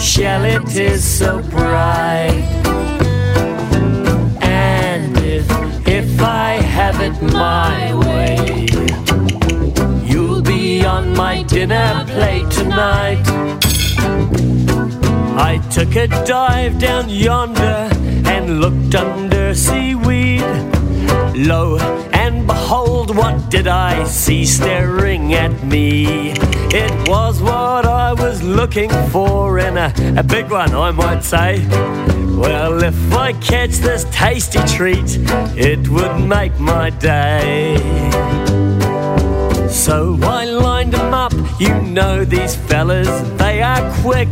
shell, 0.00 0.46
it 0.46 0.74
is 0.74 1.04
so 1.04 1.42
bright. 1.42 2.42
And 4.40 5.14
if, 5.18 5.46
if 5.86 6.22
I 6.22 6.52
have 6.54 7.02
it 7.02 7.20
my 7.20 7.94
way, 8.06 8.63
on 10.94 11.12
my 11.16 11.42
dinner 11.42 12.04
plate 12.06 12.48
tonight. 12.52 13.20
I 15.50 15.60
took 15.72 15.96
a 15.96 16.06
dive 16.24 16.78
down 16.78 17.08
yonder 17.08 17.90
and 18.32 18.60
looked 18.60 18.94
under 18.94 19.54
seaweed. 19.54 20.42
Lo 21.34 21.78
and 22.12 22.46
behold, 22.46 23.16
what 23.16 23.50
did 23.50 23.66
I 23.66 24.04
see 24.04 24.44
staring 24.44 25.34
at 25.34 25.64
me? 25.64 26.32
It 26.82 26.94
was 27.08 27.42
what 27.42 27.84
I 27.86 28.12
was 28.12 28.40
looking 28.44 28.90
for, 29.10 29.58
and 29.58 29.76
a, 29.76 30.20
a 30.20 30.22
big 30.22 30.48
one, 30.48 30.72
I 30.76 30.92
might 30.92 31.24
say. 31.24 31.66
Well, 32.42 32.84
if 32.84 33.12
I 33.12 33.32
catch 33.32 33.74
this 33.88 34.04
tasty 34.12 34.60
treat, 34.76 35.18
it 35.56 35.88
would 35.88 36.16
make 36.20 36.56
my 36.60 36.90
day. 36.90 37.78
So 39.68 40.16
I 40.22 40.44
you 41.58 41.80
know 41.82 42.24
these 42.24 42.56
fellas, 42.56 43.08
they 43.38 43.62
are 43.62 43.92
quick. 44.02 44.28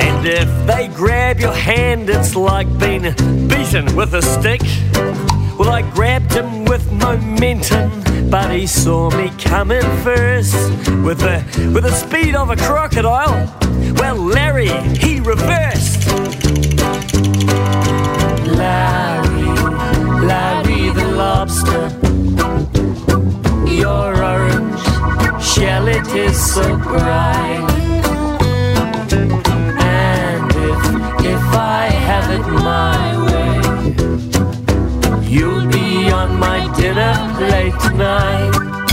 And 0.00 0.26
if 0.26 0.48
they 0.66 0.88
grab 0.88 1.40
your 1.40 1.52
hand, 1.52 2.08
it's 2.08 2.36
like 2.36 2.66
being 2.78 3.02
beaten 3.48 3.94
with 3.96 4.14
a 4.14 4.22
stick. 4.22 4.60
Well, 5.58 5.70
I 5.70 5.82
grabbed 5.82 6.32
him 6.32 6.64
with 6.64 6.90
momentum, 6.92 8.30
but 8.30 8.50
he 8.52 8.66
saw 8.66 9.10
me 9.10 9.30
coming 9.38 9.82
first 10.02 10.54
with 11.02 11.18
the 11.18 11.42
with 11.74 11.82
the 11.84 11.92
speed 11.92 12.36
of 12.36 12.50
a 12.50 12.56
crocodile. 12.56 13.52
Well, 13.96 14.16
Larry, 14.16 14.68
he 14.98 15.18
reversed. 15.18 16.06
Larry, 18.46 19.42
Larry 20.24 20.90
the 20.90 21.08
lobster, 21.16 21.88
your 23.66 23.88
orange 23.88 24.17
shell 25.58 25.88
it 25.88 26.06
is 26.14 26.36
so 26.54 26.76
bright. 26.76 27.66
And 29.80 30.50
if 30.70 30.82
if 31.34 31.44
I 31.80 31.84
have 32.08 32.28
it 32.38 32.46
my 32.70 33.02
way, 33.28 33.56
you'll 35.32 35.66
be 35.78 36.10
on 36.10 36.38
my 36.38 36.60
dinner 36.78 37.14
plate 37.36 37.78
tonight. 37.80 38.87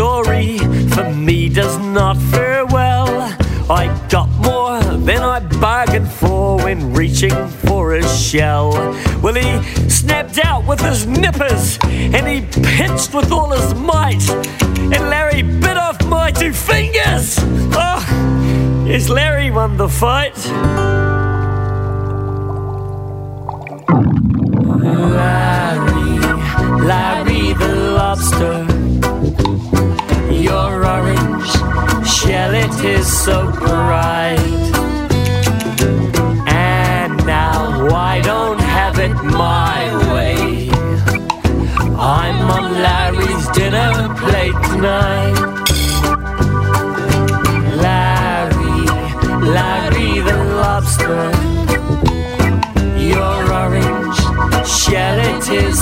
Story 0.00 0.56
for 0.94 1.12
me 1.12 1.46
does 1.50 1.76
not 1.76 2.16
fare 2.32 2.64
well. 2.64 3.06
I 3.68 3.84
got 4.08 4.30
more 4.48 4.80
than 4.96 5.20
I 5.20 5.40
bargained 5.60 6.10
for 6.10 6.56
when 6.56 6.94
reaching 6.94 7.36
for 7.66 7.92
a 7.92 8.02
shell. 8.08 8.70
Well, 9.22 9.34
he 9.34 9.62
snapped 9.90 10.38
out 10.42 10.66
with 10.66 10.80
his 10.80 11.06
nippers 11.06 11.78
and 11.82 12.26
he 12.26 12.40
pinched 12.62 13.12
with 13.12 13.30
all 13.30 13.50
his 13.50 13.74
might. 13.74 14.26
And 14.94 15.02
Larry 15.12 15.42
bit 15.42 15.76
off 15.76 16.02
my 16.06 16.30
two 16.30 16.54
fingers. 16.54 17.36
Oh, 17.86 18.00
yes, 18.86 19.10
Larry 19.10 19.50
won 19.50 19.76
the 19.76 19.90
fight. 19.90 20.38
Larry, 25.18 26.12
Larry 26.88 27.52
the 27.52 27.92
lobster, 27.98 28.69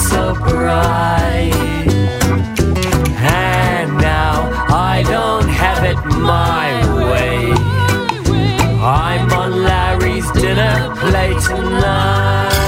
so 0.08 0.34
bright. 0.34 1.52
And 3.20 3.96
now 3.98 4.50
I 4.68 5.04
don't 5.06 5.48
have 5.48 5.84
it 5.84 5.98
my 6.16 6.68
way. 7.10 7.52
I'm 8.80 9.30
on 9.32 9.62
Larry's 9.62 10.30
dinner 10.32 10.94
plate 10.96 11.40
tonight. 11.42 12.58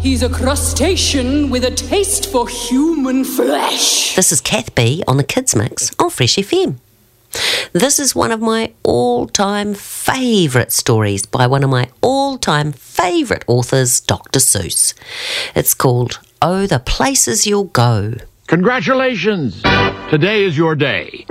He's 0.00 0.22
a 0.22 0.28
crustacean 0.28 1.48
with 1.48 1.64
a 1.64 1.70
taste 1.70 2.30
for 2.30 2.46
human 2.46 3.24
flesh. 3.24 4.14
This 4.14 4.30
is 4.30 4.40
Kath 4.40 4.74
B 4.74 5.02
on 5.08 5.16
the 5.16 5.24
Kids 5.24 5.56
Mix 5.56 5.90
on 5.98 6.10
Fresh 6.10 6.36
FM. 6.36 6.83
This 7.72 7.98
is 7.98 8.14
one 8.14 8.30
of 8.30 8.40
my 8.40 8.72
all 8.82 9.26
time 9.26 9.74
favourite 9.74 10.72
stories 10.72 11.26
by 11.26 11.46
one 11.46 11.64
of 11.64 11.70
my 11.70 11.88
all 12.00 12.38
time 12.38 12.72
favourite 12.72 13.44
authors, 13.46 14.00
Dr. 14.00 14.38
Seuss. 14.38 14.94
It's 15.54 15.74
called 15.74 16.20
Oh, 16.40 16.66
the 16.66 16.78
Places 16.78 17.46
You'll 17.46 17.64
Go. 17.64 18.14
Congratulations! 18.46 19.62
Today 20.10 20.44
is 20.44 20.56
your 20.56 20.76
day. 20.76 21.26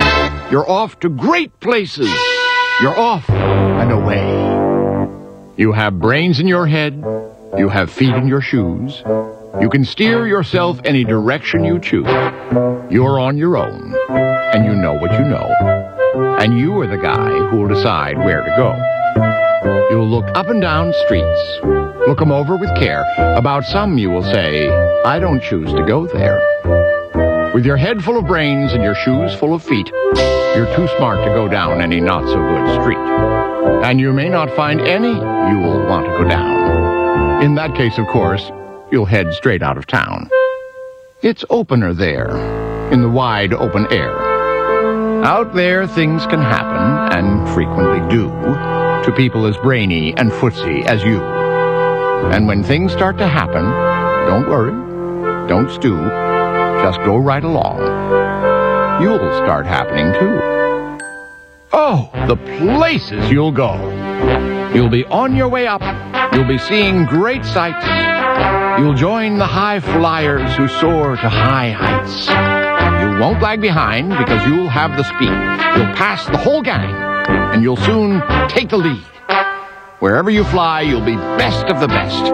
You're 0.50 0.68
off 0.68 1.00
to 1.00 1.08
great 1.08 1.58
places. 1.60 2.12
You're 2.80 2.98
off 2.98 3.28
and 3.30 3.92
away. 3.92 5.54
You 5.56 5.72
have 5.72 6.00
brains 6.00 6.40
in 6.40 6.48
your 6.48 6.66
head. 6.66 6.94
You 7.56 7.68
have 7.68 7.90
feet 7.90 8.14
in 8.14 8.26
your 8.26 8.40
shoes. 8.40 9.02
You 9.60 9.70
can 9.70 9.84
steer 9.84 10.26
yourself 10.26 10.80
any 10.84 11.04
direction 11.04 11.64
you 11.64 11.78
choose. 11.78 12.06
You're 12.90 13.20
on 13.20 13.38
your 13.38 13.56
own, 13.56 13.94
and 14.08 14.64
you 14.64 14.74
know 14.74 14.94
what 14.94 15.12
you 15.12 15.20
know. 15.20 15.73
And 16.40 16.58
you 16.58 16.78
are 16.80 16.86
the 16.86 16.98
guy 16.98 17.30
who 17.30 17.56
will 17.58 17.68
decide 17.68 18.18
where 18.18 18.42
to 18.42 18.54
go. 18.56 19.88
You'll 19.90 20.08
look 20.08 20.26
up 20.34 20.48
and 20.48 20.60
down 20.60 20.92
streets. 21.04 21.60
Look 22.06 22.20
'em 22.20 22.32
over 22.32 22.56
with 22.56 22.74
care. 22.76 23.04
About 23.36 23.64
some 23.64 23.96
you 23.96 24.10
will 24.10 24.22
say, 24.22 24.68
I 25.04 25.18
don't 25.18 25.42
choose 25.42 25.72
to 25.72 25.84
go 25.84 26.06
there. 26.06 26.40
With 27.54 27.64
your 27.64 27.76
head 27.76 28.02
full 28.02 28.18
of 28.18 28.26
brains 28.26 28.72
and 28.72 28.82
your 28.82 28.96
shoes 28.96 29.32
full 29.34 29.54
of 29.54 29.62
feet, 29.62 29.90
you're 30.54 30.74
too 30.76 30.88
smart 30.98 31.24
to 31.24 31.30
go 31.30 31.48
down 31.48 31.80
any 31.80 32.00
not 32.00 32.26
so 32.26 32.36
good 32.36 32.80
street. 32.80 32.98
And 33.84 34.00
you 34.00 34.12
may 34.12 34.28
not 34.28 34.50
find 34.50 34.80
any 34.80 35.12
you 35.12 35.58
will 35.60 35.86
want 35.86 36.06
to 36.06 36.12
go 36.12 36.24
down. 36.28 37.42
In 37.42 37.54
that 37.54 37.74
case, 37.74 37.96
of 37.96 38.06
course, 38.08 38.50
you'll 38.90 39.04
head 39.06 39.32
straight 39.32 39.62
out 39.62 39.78
of 39.78 39.86
town. 39.86 40.28
It's 41.22 41.44
opener 41.48 41.94
there, 41.94 42.36
in 42.90 43.00
the 43.02 43.08
wide 43.08 43.54
open 43.54 43.86
air. 43.90 44.33
Out 45.24 45.54
there, 45.54 45.86
things 45.86 46.26
can 46.26 46.40
happen, 46.40 47.16
and 47.18 47.48
frequently 47.54 48.06
do, 48.14 48.28
to 48.28 49.14
people 49.16 49.46
as 49.46 49.56
brainy 49.56 50.14
and 50.18 50.30
footsy 50.30 50.84
as 50.84 51.02
you. 51.02 51.18
And 52.30 52.46
when 52.46 52.62
things 52.62 52.92
start 52.92 53.16
to 53.16 53.26
happen, 53.26 53.64
don't 54.28 54.50
worry, 54.50 54.72
don't 55.48 55.70
stew, 55.70 55.96
just 56.82 56.98
go 57.06 57.16
right 57.16 57.42
along. 57.42 57.80
You'll 59.02 59.34
start 59.36 59.64
happening 59.64 60.12
too. 60.12 60.98
Oh, 61.72 62.10
the 62.28 62.36
places 62.58 63.30
you'll 63.30 63.50
go! 63.50 63.74
You'll 64.74 64.90
be 64.90 65.06
on 65.06 65.34
your 65.34 65.48
way 65.48 65.66
up. 65.66 65.80
You'll 66.34 66.46
be 66.46 66.58
seeing 66.58 67.06
great 67.06 67.46
sights. 67.46 67.86
You'll 68.78 68.92
join 68.92 69.38
the 69.38 69.46
high 69.46 69.80
flyers 69.80 70.54
who 70.54 70.68
soar 70.68 71.16
to 71.16 71.28
high 71.30 71.70
heights. 71.70 72.63
You 73.14 73.20
won't 73.20 73.40
lag 73.40 73.60
behind 73.60 74.08
because 74.08 74.44
you'll 74.44 74.68
have 74.68 74.96
the 74.96 75.04
speed. 75.04 75.28
You'll 75.28 75.94
pass 75.94 76.26
the 76.26 76.36
whole 76.36 76.62
gang, 76.62 76.92
and 77.54 77.62
you'll 77.62 77.76
soon 77.76 78.20
take 78.48 78.70
the 78.70 78.76
lead. 78.76 79.04
Wherever 80.00 80.30
you 80.30 80.42
fly, 80.42 80.80
you'll 80.80 81.04
be 81.04 81.14
best 81.14 81.64
of 81.66 81.78
the 81.78 81.86
best. 81.86 82.32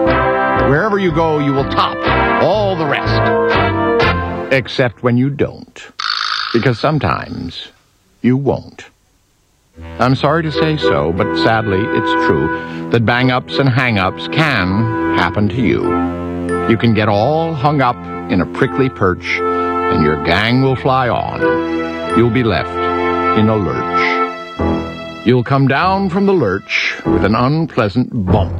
Wherever 0.71 0.97
you 0.97 1.11
go, 1.11 1.37
you 1.37 1.53
will 1.53 1.69
top 1.69 1.95
all 2.41 2.75
the 2.75 2.87
rest. 2.87 4.51
Except 4.51 5.03
when 5.03 5.17
you 5.17 5.29
don't. 5.29 5.91
Because 6.51 6.79
sometimes 6.79 7.67
you 8.23 8.35
won't. 8.35 8.85
I'm 9.99 10.15
sorry 10.15 10.41
to 10.41 10.51
say 10.51 10.77
so, 10.77 11.13
but 11.13 11.31
sadly 11.43 11.77
it's 11.79 12.25
true 12.25 12.89
that 12.89 13.05
bang 13.05 13.29
ups 13.29 13.59
and 13.59 13.69
hang 13.69 13.99
ups 13.99 14.27
can 14.29 15.15
happen 15.15 15.47
to 15.49 15.61
you. 15.61 15.83
You 16.69 16.75
can 16.75 16.95
get 16.95 17.07
all 17.07 17.53
hung 17.53 17.81
up 17.81 17.97
in 18.31 18.41
a 18.41 18.47
prickly 18.47 18.89
perch, 18.89 19.39
and 19.91 20.03
your 20.03 20.23
gang 20.23 20.61
will 20.61 20.75
fly 20.75 21.09
on. 21.09 22.17
You'll 22.17 22.29
be 22.29 22.43
left 22.43 22.69
in 23.37 23.49
a 23.49 23.55
lurch. 23.55 25.27
You'll 25.27 25.43
come 25.43 25.67
down 25.67 26.09
from 26.09 26.25
the 26.25 26.33
lurch 26.33 26.95
with 27.05 27.23
an 27.23 27.35
unpleasant 27.35 28.09
bump, 28.25 28.59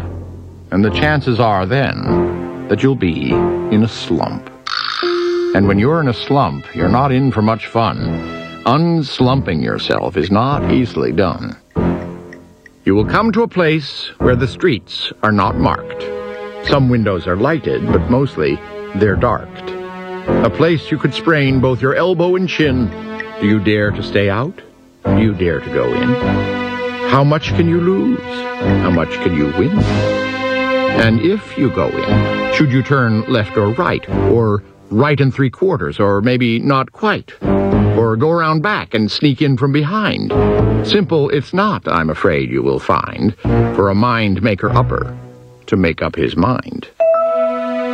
and 0.72 0.86
the 0.86 0.92
chances 0.92 1.40
are 1.40 1.66
then 1.66 2.68
that 2.68 2.84
you'll 2.84 2.96
be 2.96 3.32
in 3.32 3.84
a 3.84 3.88
slump. 3.88 4.50
And 5.56 5.68
when 5.68 5.80
you're 5.80 6.00
in 6.00 6.08
a 6.08 6.14
slump, 6.14 6.76
you're 6.76 6.88
not 6.88 7.12
in 7.12 7.32
for 7.32 7.42
much 7.42 7.68
fun. 7.68 7.98
Unslumping 8.66 9.64
yourself 9.64 10.16
is 10.16 10.30
not 10.30 10.72
easily 10.72 11.12
done. 11.12 11.58
You 12.86 12.96
will 12.96 13.06
come 13.06 13.32
to 13.32 13.42
a 13.42 13.48
place 13.48 14.10
where 14.20 14.36
the 14.36 14.48
streets 14.48 15.12
are 15.24 15.32
not 15.32 15.58
marked. 15.58 16.04
Some 16.68 16.90
windows 16.90 17.28
are 17.28 17.36
lighted, 17.36 17.86
but 17.88 18.10
mostly 18.10 18.56
they're 18.96 19.16
darked. 19.16 19.81
A 20.28 20.50
place 20.50 20.92
you 20.92 20.98
could 20.98 21.14
sprain 21.14 21.60
both 21.60 21.82
your 21.82 21.96
elbow 21.96 22.36
and 22.36 22.48
chin. 22.48 22.90
Do 23.40 23.48
you 23.48 23.60
dare 23.60 23.92
to 23.92 24.04
stay 24.04 24.30
out? 24.30 24.60
Do 25.06 25.20
you 25.20 25.34
dare 25.34 25.60
to 25.60 25.70
go 25.74 25.92
in? 25.94 26.10
How 27.10 27.24
much 27.24 27.50
can 27.50 27.68
you 27.68 27.82
lose? 27.82 28.20
How 28.20 28.92
much 28.92 29.10
can 29.10 29.36
you 29.36 29.48
win? 29.58 29.78
And 29.80 31.22
if 31.22 31.58
you 31.58 31.70
go 31.72 31.88
in, 31.88 32.54
should 32.54 32.72
you 32.72 32.84
turn 32.84 33.22
left 33.32 33.58
or 33.58 33.74
right, 33.74 34.08
or 34.32 34.64
right 34.90 35.20
and 35.20 35.34
three 35.34 35.50
quarters, 35.50 36.00
or 36.00 36.22
maybe 36.22 36.60
not 36.60 36.92
quite? 36.92 37.34
Or 37.44 38.16
go 38.16 38.30
around 38.30 38.62
back 38.62 38.94
and 38.94 39.12
sneak 39.12 39.42
in 39.42 39.58
from 39.58 39.72
behind? 39.72 40.32
Simple 40.88 41.30
it's 41.30 41.54
not, 41.54 41.88
I'm 41.88 42.10
afraid 42.10 42.50
you 42.50 42.62
will 42.62 42.80
find, 42.80 43.36
for 43.42 43.90
a 43.90 43.96
mind 43.96 44.42
maker 44.42 44.70
upper 44.70 45.18
to 45.68 45.76
make 45.76 46.02
up 46.02 46.16
his 46.16 46.36
mind. 46.36 46.90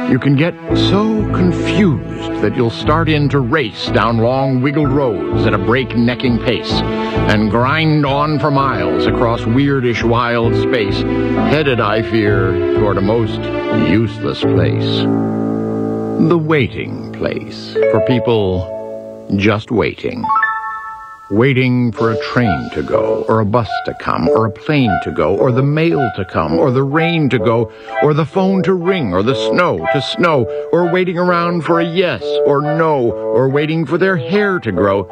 You 0.10 0.20
can 0.20 0.38
get 0.38 0.55
so 0.89 1.22
confused 1.34 2.41
that 2.41 2.55
you'll 2.55 2.70
start 2.70 3.10
in 3.10 3.28
to 3.30 3.41
race 3.41 3.88
down 3.88 4.20
long 4.20 4.62
wiggled 4.62 4.89
roads 4.89 5.45
at 5.45 5.53
a 5.53 5.58
break-necking 5.58 6.39
pace 6.39 6.72
and 6.72 7.51
grind 7.51 8.05
on 8.05 8.39
for 8.39 8.49
miles 8.49 9.05
across 9.05 9.41
weirdish 9.41 10.08
wild 10.08 10.55
space, 10.55 11.01
headed, 11.51 11.82
I 11.82 12.03
fear, 12.03 12.53
toward 12.80 12.97
a 12.97 13.01
most 13.01 13.41
useless 13.89 14.39
place. 14.41 15.01
The 16.30 16.41
waiting 16.41 17.12
place 17.12 17.74
for 17.74 17.99
people 18.08 19.36
just 19.36 19.72
waiting. 19.72 20.24
Waiting 21.30 21.91
for 21.91 22.13
a 22.13 22.23
train 22.32 22.69
to 22.73 22.82
go, 22.82 23.25
or 23.28 23.41
a 23.41 23.45
bus 23.45 23.67
to 23.84 23.93
come, 23.95 24.30
or 24.30 24.45
a 24.45 24.51
plane 24.51 24.97
to 25.03 25.11
go, 25.11 25.36
or 25.36 25.51
the 25.51 25.61
mail 25.61 26.09
to 26.15 26.23
come, 26.23 26.53
or 26.53 26.71
the 26.71 26.84
rain 26.84 27.28
to 27.30 27.38
go, 27.38 27.69
or 28.01 28.13
the 28.13 28.25
phone 28.25 28.63
to 28.63 28.73
ring, 28.73 29.13
or 29.13 29.21
the 29.21 29.36
snow 29.36 29.86
to 29.91 30.01
snow, 30.01 30.45
or 30.71 30.89
waiting 30.89 31.17
around 31.17 31.65
for 31.65 31.82
a 31.82 31.86
yes 31.86 32.23
or 32.45 32.61
no, 32.61 33.11
or 33.11 33.49
waiting 33.49 33.86
for 33.86 33.97
their 33.97 34.15
hair 34.15 34.57
to 34.59 34.71
grow. 34.71 35.03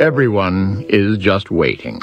Everyone 0.00 0.86
is 0.88 1.18
just 1.18 1.50
waiting. 1.50 2.00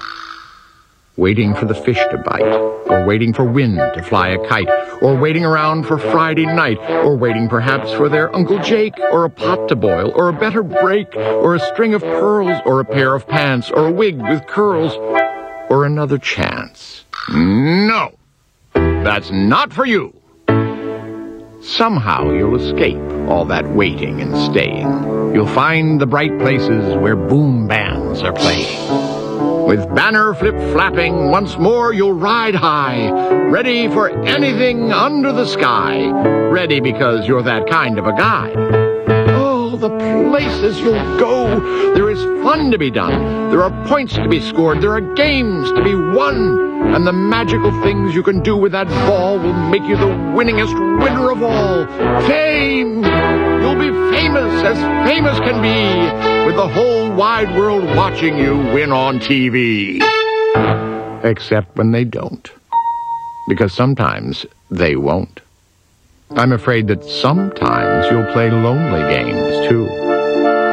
Waiting 1.16 1.54
for 1.54 1.66
the 1.66 1.76
fish 1.76 2.00
to 2.10 2.18
bite, 2.18 2.42
or 2.42 3.06
waiting 3.06 3.34
for 3.34 3.44
wind 3.44 3.78
to 3.78 4.02
fly 4.02 4.30
a 4.30 4.48
kite, 4.48 4.68
or 5.00 5.16
waiting 5.16 5.46
around 5.46 5.84
for 5.84 6.00
Friday 6.00 6.48
night, 6.48 6.80
or 6.90 7.16
waiting 7.16 7.48
perhaps 7.48 7.92
for 7.92 8.10
their 8.10 8.36
Uncle 8.36 8.58
Jake, 8.58 8.98
or 9.12 9.24
a 9.24 9.30
pot 9.30 9.70
to 9.70 9.76
boil, 9.76 10.12
or 10.16 10.30
a 10.30 10.34
better 10.34 10.64
break, 10.64 11.16
or 11.16 11.54
a 11.54 11.60
string 11.60 11.94
of 11.94 12.02
pearls, 12.02 12.60
or 12.66 12.80
a 12.80 12.86
pair 12.86 13.14
of 13.14 13.28
pants, 13.28 13.70
or 13.70 13.90
a 13.90 13.92
wig 13.92 14.20
with 14.20 14.48
curls, 14.48 14.96
or 15.70 15.86
another 15.86 16.18
chance. 16.18 17.06
No! 17.30 18.16
That's 18.74 19.30
not 19.30 19.72
for 19.72 19.86
you! 19.86 20.20
Somehow 21.62 22.32
you'll 22.32 22.60
escape 22.60 23.00
all 23.30 23.46
that 23.46 23.70
waiting 23.70 24.20
and 24.20 24.36
staying. 24.52 24.88
You'll 25.36 25.46
find 25.46 26.02
the 26.02 26.08
bright 26.08 26.38
places 26.40 26.98
where 26.98 27.16
boom 27.16 27.68
bands 27.68 28.24
are 28.24 28.34
playing. 28.34 29.03
With 29.74 29.96
banner 29.96 30.36
flip 30.36 30.54
flapping, 30.72 31.32
once 31.32 31.58
more 31.58 31.94
you'll 31.94 32.14
ride 32.14 32.54
high, 32.54 33.10
ready 33.50 33.88
for 33.88 34.08
anything 34.24 34.92
under 34.92 35.32
the 35.32 35.48
sky. 35.48 36.12
Ready 36.52 36.80
because 36.80 37.28
you're 37.28 37.42
that 37.42 37.68
kind 37.68 37.98
of 37.98 38.06
a 38.06 38.12
guy. 38.12 38.52
Oh, 39.30 39.76
the 39.76 39.90
places 40.30 40.80
you'll 40.80 41.18
go! 41.18 41.60
There 41.96 42.12
is 42.12 42.22
fun 42.44 42.70
to 42.70 42.78
be 42.78 42.92
done. 42.92 43.50
There 43.50 43.64
are 43.64 43.88
points 43.88 44.14
to 44.14 44.28
be 44.28 44.42
scored. 44.42 44.80
There 44.80 44.94
are 44.94 45.16
games 45.16 45.72
to 45.72 45.84
be 45.84 45.96
won. 45.96 46.94
And 46.94 47.08
the 47.08 47.14
magical 47.14 47.72
things 47.82 48.14
you 48.14 48.22
can 48.22 48.44
do 48.44 48.56
with 48.56 48.74
that 48.74 48.88
ball 49.08 49.40
will 49.40 49.54
make 49.72 49.82
you 49.82 49.98
the 49.98 50.06
winningest 50.06 50.76
winner 51.02 51.32
of 51.32 51.42
all. 51.42 51.88
Fame! 52.28 53.43
Famous 54.34 54.64
as 54.64 55.08
famous 55.08 55.38
can 55.42 55.62
be, 55.62 56.48
with 56.48 56.56
the 56.56 56.68
whole 56.68 57.12
wide 57.14 57.56
world 57.56 57.84
watching 57.96 58.36
you 58.36 58.58
win 58.74 58.92
on 58.92 59.20
TV. 59.20 60.02
Except 61.24 61.78
when 61.78 61.92
they 61.92 62.04
don't. 62.04 62.52
Because 63.48 63.72
sometimes 63.74 64.48
they 64.72 64.96
won't. 64.96 65.40
I'm 66.32 66.52
afraid 66.52 66.88
that 66.88 67.04
sometimes 67.04 68.08
you'll 68.10 68.34
play 68.34 68.50
lonely 68.50 69.02
games, 69.14 69.70
too. 69.70 69.86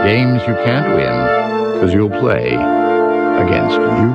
Games 0.04 0.40
you 0.48 0.54
can't 0.64 0.94
win 0.94 1.74
because 1.74 1.92
you'll 1.92 2.18
play 2.18 2.54
against 2.54 3.76
you. 3.76 4.10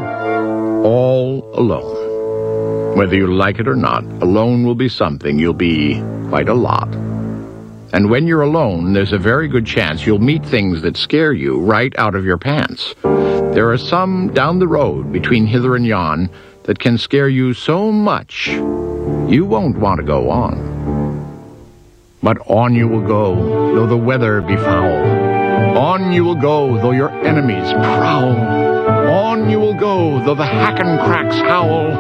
All 0.84 1.48
alone. 1.54 2.98
Whether 2.98 3.16
you 3.16 3.28
like 3.28 3.60
it 3.60 3.68
or 3.68 3.76
not, 3.76 4.06
alone 4.24 4.66
will 4.66 4.74
be 4.74 4.90
something 4.90 5.38
you'll 5.38 5.54
be 5.54 6.02
quite 6.30 6.50
a 6.50 6.56
lot. 6.56 7.05
And 7.96 8.10
when 8.10 8.28
you're 8.28 8.42
alone, 8.42 8.92
there's 8.92 9.14
a 9.14 9.18
very 9.18 9.48
good 9.48 9.66
chance 9.66 10.06
you'll 10.06 10.20
meet 10.20 10.46
things 10.46 10.82
that 10.82 10.98
scare 10.98 11.32
you 11.32 11.62
right 11.62 11.98
out 11.98 12.14
of 12.14 12.26
your 12.26 12.38
pants. 12.38 12.94
There 13.02 13.72
are 13.72 13.78
some 13.78 14.34
down 14.34 14.60
the 14.60 14.68
road 14.68 15.14
between 15.14 15.46
hither 15.46 15.78
and 15.78 15.86
yon 15.86 16.30
that 16.64 16.78
can 16.78 16.98
scare 16.98 17.30
you 17.30 17.54
so 17.54 17.94
much 17.94 18.48
you 18.48 19.46
won't 19.46 19.78
want 19.78 20.02
to 20.02 20.06
go 20.06 20.30
on. 20.30 20.60
But 22.22 22.38
on 22.48 22.76
you 22.76 22.90
will 22.90 23.08
go, 23.08 23.34
though 23.74 23.88
the 23.88 23.96
weather 23.96 24.42
be 24.42 24.58
foul. 24.58 25.78
On 25.78 26.12
you 26.12 26.26
will 26.26 26.36
go, 26.36 26.78
though 26.82 26.92
your 26.92 27.12
enemies 27.26 27.72
prowl. 27.72 28.36
On 29.08 29.50
you 29.50 29.58
will 29.58 29.74
go, 29.74 30.22
though 30.26 30.36
the 30.36 30.44
Hakken-Kraks 30.44 31.40
howl. 31.48 31.94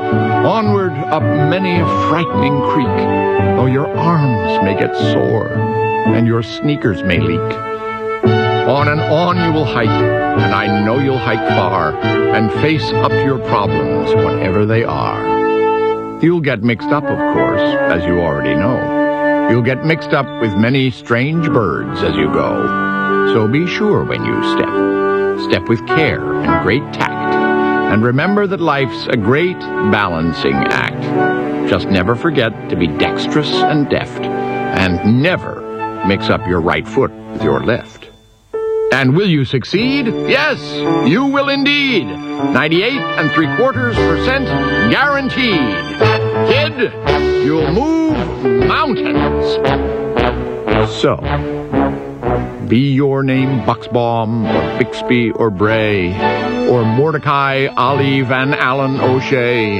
Onward 0.45 0.91
up 0.91 1.23
many 1.23 1.79
a 1.79 1.85
frightening 2.09 2.59
creek, 2.73 3.55
though 3.55 3.67
your 3.67 3.87
arms 3.95 4.61
may 4.65 4.77
get 4.77 4.93
sore 5.13 5.74
and 6.05 6.27
your 6.27 6.43
sneakers 6.43 7.03
may 7.03 7.19
leak. 7.19 7.39
On 7.39 8.87
and 8.87 8.99
on 8.99 9.37
you 9.37 9.53
will 9.53 9.65
hike, 9.65 9.87
and 9.87 10.53
I 10.53 10.83
know 10.83 10.99
you'll 10.99 11.17
hike 11.17 11.47
far, 11.49 11.95
and 11.95 12.51
face 12.61 12.91
up 12.93 13.11
to 13.11 13.23
your 13.23 13.39
problems, 13.39 14.13
whatever 14.15 14.65
they 14.65 14.83
are. 14.83 16.19
You'll 16.21 16.41
get 16.41 16.63
mixed 16.63 16.89
up, 16.89 17.03
of 17.03 17.17
course, 17.33 17.61
as 17.61 18.03
you 18.05 18.19
already 18.19 18.55
know. 18.55 19.49
You'll 19.51 19.61
get 19.61 19.85
mixed 19.85 20.13
up 20.13 20.25
with 20.41 20.55
many 20.55 20.89
strange 20.89 21.47
birds 21.49 22.01
as 22.01 22.15
you 22.15 22.25
go. 22.33 23.33
So 23.33 23.47
be 23.47 23.67
sure 23.67 24.03
when 24.03 24.23
you 24.25 24.43
step. 24.53 25.49
Step 25.49 25.69
with 25.69 25.85
care 25.87 26.33
and 26.33 26.63
great 26.63 26.83
tact. 26.93 27.35
And 27.93 28.03
remember 28.03 28.47
that 28.47 28.61
life's 28.61 29.07
a 29.07 29.17
great 29.17 29.59
balancing 29.59 30.55
act. 30.55 31.69
Just 31.69 31.87
never 31.87 32.15
forget 32.15 32.69
to 32.69 32.75
be 32.75 32.87
dexterous 32.87 33.51
and 33.51 33.89
deft, 33.89 34.23
and 34.23 35.21
never 35.21 35.64
Mix 36.07 36.29
up 36.29 36.45
your 36.47 36.61
right 36.61 36.87
foot 36.87 37.11
with 37.31 37.43
your 37.43 37.63
left. 37.63 38.09
And 38.91 39.15
will 39.15 39.27
you 39.27 39.43
succeed? 39.43 40.05
Yes, 40.05 40.61
you 41.09 41.25
will 41.25 41.49
indeed. 41.49 42.05
98 42.05 42.91
and 42.91 43.31
three 43.31 43.53
quarters 43.55 43.95
percent 43.95 44.45
guaranteed. 44.91 45.59
Kid, 46.47 46.93
you'll 47.45 47.71
move 47.73 48.67
mountains. 48.67 49.55
So, 51.01 51.17
be 52.67 52.93
your 52.93 53.23
name 53.23 53.61
Buxbaum 53.61 54.45
or 54.47 54.79
Bixby 54.79 55.31
or 55.31 55.49
Bray 55.49 56.13
or 56.69 56.85
Mordecai, 56.85 57.67
Ali, 57.75 58.21
Van 58.21 58.53
Allen, 58.53 58.99
O'Shea, 58.99 59.77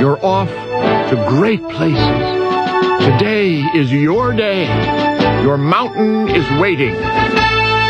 you're 0.00 0.24
off 0.24 0.48
to 0.48 1.26
great 1.28 1.62
places. 1.68 3.04
Today 3.06 3.60
is 3.74 3.92
your 3.92 4.32
day. 4.32 5.15
Your 5.46 5.58
mountain 5.58 6.26
is 6.28 6.44
waiting. 6.60 6.96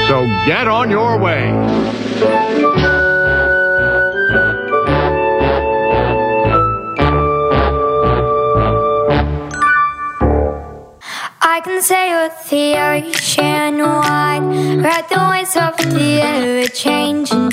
So 0.09 0.27
get 0.45 0.69
on 0.69 0.91
your 0.91 1.19
way. 1.19 1.51
I 11.41 11.63
can 11.65 11.81
sail 11.81 12.25
with 12.25 12.51
the 12.51 12.77
ocean 12.77 13.79
wide, 13.79 14.43
ride 14.85 15.09
the 15.09 15.27
waves 15.31 15.57
of 15.57 15.79
the 15.79 16.21
ever 16.21 16.69
changing. 16.69 17.46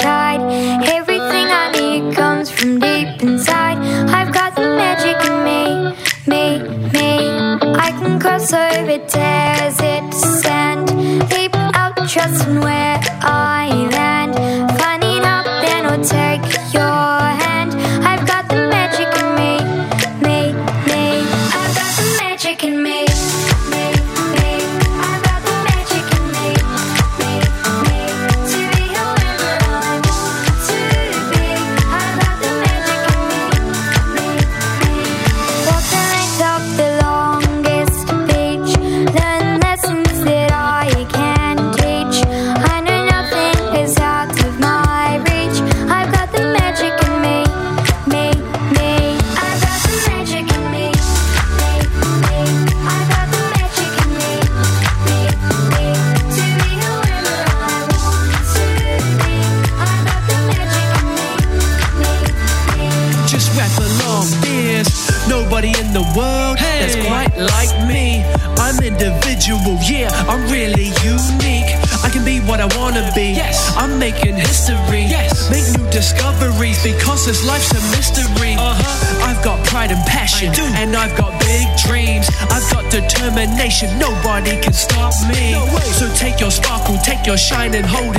and 87.76 87.86
hold 87.88 88.13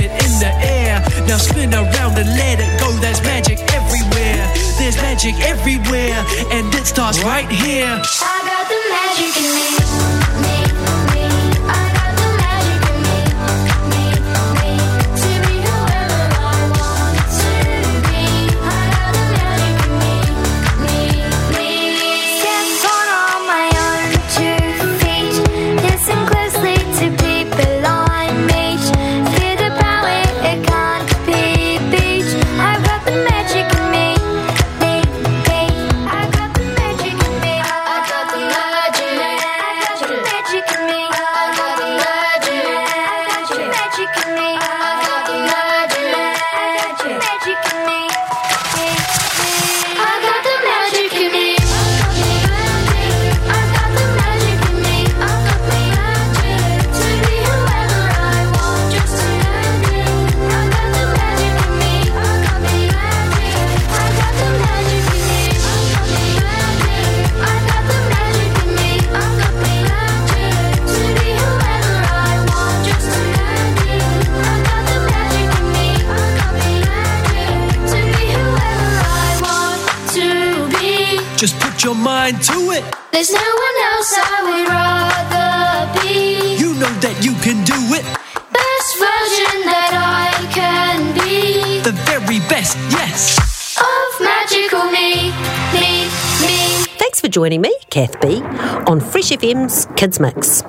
joining 97.35 97.59
me, 97.59 97.75
Kath 97.89 98.21
B, 98.21 98.41
on 98.87 99.01
Fresh 99.01 99.31
FM's 99.31 99.87
Kids 99.97 100.21
Mix. 100.21 100.63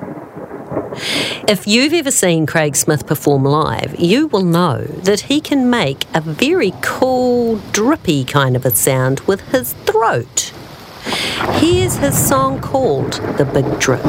If 1.47 1.65
you've 1.65 1.93
ever 1.93 2.11
seen 2.11 2.45
Craig 2.45 2.75
Smith 2.75 3.07
perform 3.07 3.45
live, 3.45 3.97
you 3.97 4.27
will 4.27 4.43
know 4.43 4.81
that 4.83 5.21
he 5.21 5.39
can 5.39 5.69
make 5.69 6.03
a 6.13 6.19
very 6.19 6.73
cool, 6.81 7.55
drippy 7.71 8.25
kind 8.25 8.57
of 8.57 8.65
a 8.65 8.71
sound 8.71 9.21
with 9.21 9.39
his 9.51 9.71
throat. 9.85 10.51
Here's 11.53 11.95
his 11.95 12.17
song 12.27 12.59
called 12.59 13.13
The 13.37 13.45
Big 13.45 13.79
Drip. 13.79 14.03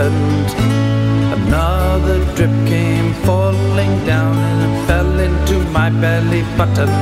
happened. 0.00 0.50
Another 1.42 2.18
drip 2.34 2.50
came 2.66 3.12
falling 3.24 3.94
down 4.06 4.36
and 4.36 4.60
it 4.66 4.86
fell 4.86 5.20
into 5.20 5.58
my 5.70 5.90
belly 5.90 6.42
button. 6.56 6.92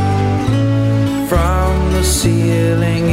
From 1.29 1.93
the 1.93 2.03
ceiling, 2.03 3.09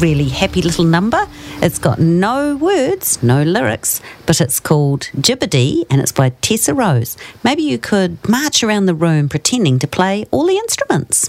really 0.00 0.28
happy 0.28 0.62
little 0.62 0.84
number. 0.84 1.28
It's 1.60 1.78
got 1.78 1.98
no 1.98 2.56
words, 2.56 3.22
no 3.22 3.42
lyrics, 3.42 4.00
but 4.24 4.40
it's 4.40 4.58
called 4.58 5.02
Jibbity 5.16 5.84
and 5.90 6.00
it's 6.00 6.12
by 6.12 6.30
Tessa 6.40 6.72
Rose. 6.74 7.16
Maybe 7.44 7.62
you 7.62 7.78
could 7.78 8.16
march 8.28 8.62
around 8.62 8.86
the 8.86 8.94
room 8.94 9.28
pretending 9.28 9.78
to 9.80 9.86
play 9.86 10.24
all 10.30 10.46
the 10.46 10.56
instruments. 10.56 11.28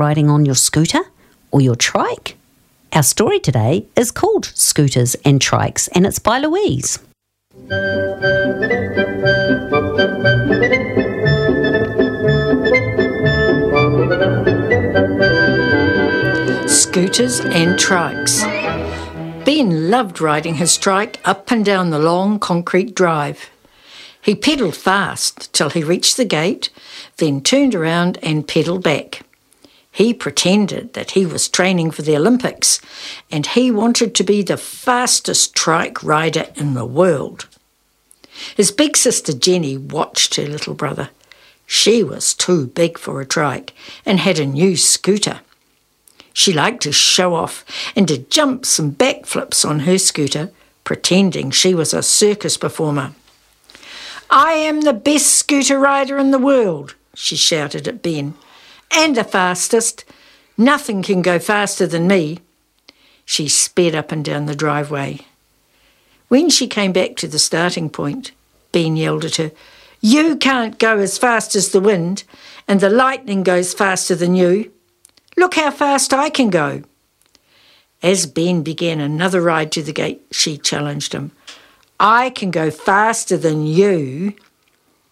Riding 0.00 0.30
on 0.30 0.46
your 0.46 0.54
scooter 0.54 1.02
or 1.50 1.60
your 1.60 1.76
trike? 1.76 2.38
Our 2.90 3.02
story 3.02 3.38
today 3.38 3.86
is 3.94 4.10
called 4.10 4.46
Scooters 4.54 5.14
and 5.26 5.40
Trikes 5.40 5.90
and 5.92 6.06
it's 6.06 6.18
by 6.18 6.38
Louise. 6.38 6.98
Scooters 16.66 17.40
and 17.40 17.78
trikes. 17.78 18.34
Ben 19.44 19.90
loved 19.90 20.22
riding 20.22 20.54
his 20.54 20.78
trike 20.78 21.20
up 21.26 21.50
and 21.50 21.62
down 21.62 21.90
the 21.90 21.98
long 21.98 22.38
concrete 22.38 22.94
drive. 22.94 23.50
He 24.22 24.34
pedalled 24.34 24.76
fast 24.76 25.52
till 25.52 25.68
he 25.68 25.84
reached 25.84 26.16
the 26.16 26.24
gate, 26.24 26.70
then 27.18 27.42
turned 27.42 27.74
around 27.74 28.18
and 28.22 28.48
pedalled 28.48 28.82
back. 28.82 29.26
He 29.92 30.14
pretended 30.14 30.92
that 30.94 31.12
he 31.12 31.26
was 31.26 31.48
training 31.48 31.90
for 31.90 32.02
the 32.02 32.16
Olympics 32.16 32.80
and 33.30 33.46
he 33.46 33.70
wanted 33.70 34.14
to 34.14 34.24
be 34.24 34.42
the 34.42 34.56
fastest 34.56 35.54
trike 35.54 36.02
rider 36.02 36.46
in 36.54 36.74
the 36.74 36.84
world. 36.84 37.46
His 38.56 38.70
big 38.70 38.96
sister 38.96 39.32
Jenny 39.32 39.76
watched 39.76 40.36
her 40.36 40.46
little 40.46 40.74
brother. 40.74 41.10
She 41.66 42.02
was 42.02 42.34
too 42.34 42.66
big 42.66 42.98
for 42.98 43.20
a 43.20 43.26
trike 43.26 43.72
and 44.06 44.20
had 44.20 44.38
a 44.38 44.46
new 44.46 44.76
scooter. 44.76 45.40
She 46.32 46.52
liked 46.52 46.82
to 46.84 46.92
show 46.92 47.34
off 47.34 47.64
and 47.96 48.06
to 48.08 48.18
jumps 48.18 48.78
and 48.78 48.96
backflips 48.96 49.68
on 49.68 49.80
her 49.80 49.98
scooter, 49.98 50.50
pretending 50.84 51.50
she 51.50 51.74
was 51.74 51.92
a 51.92 52.02
circus 52.02 52.56
performer. 52.56 53.12
I 54.30 54.52
am 54.52 54.82
the 54.82 54.92
best 54.92 55.26
scooter 55.26 55.78
rider 55.78 56.16
in 56.18 56.30
the 56.30 56.38
world, 56.38 56.94
she 57.14 57.36
shouted 57.36 57.88
at 57.88 58.02
Ben, 58.02 58.34
and 58.92 59.16
the 59.16 59.24
fastest. 59.24 60.04
Nothing 60.56 61.02
can 61.02 61.22
go 61.22 61.38
faster 61.38 61.86
than 61.86 62.06
me. 62.06 62.38
She 63.24 63.48
sped 63.48 63.94
up 63.94 64.12
and 64.12 64.24
down 64.24 64.46
the 64.46 64.54
driveway. 64.54 65.20
When 66.28 66.50
she 66.50 66.66
came 66.68 66.92
back 66.92 67.16
to 67.16 67.28
the 67.28 67.38
starting 67.38 67.90
point, 67.90 68.32
Ben 68.72 68.96
yelled 68.96 69.24
at 69.24 69.36
her, 69.36 69.52
You 70.00 70.36
can't 70.36 70.78
go 70.78 70.98
as 70.98 71.18
fast 71.18 71.54
as 71.56 71.70
the 71.70 71.80
wind, 71.80 72.24
and 72.68 72.80
the 72.80 72.90
lightning 72.90 73.42
goes 73.42 73.74
faster 73.74 74.14
than 74.14 74.34
you. 74.34 74.70
Look 75.36 75.54
how 75.54 75.70
fast 75.70 76.12
I 76.12 76.30
can 76.30 76.50
go. 76.50 76.82
As 78.02 78.26
Ben 78.26 78.62
began 78.62 79.00
another 79.00 79.40
ride 79.40 79.72
to 79.72 79.82
the 79.82 79.92
gate, 79.92 80.22
she 80.30 80.56
challenged 80.56 81.12
him. 81.12 81.32
I 81.98 82.30
can 82.30 82.50
go 82.50 82.70
faster 82.70 83.36
than 83.36 83.66
you. 83.66 84.34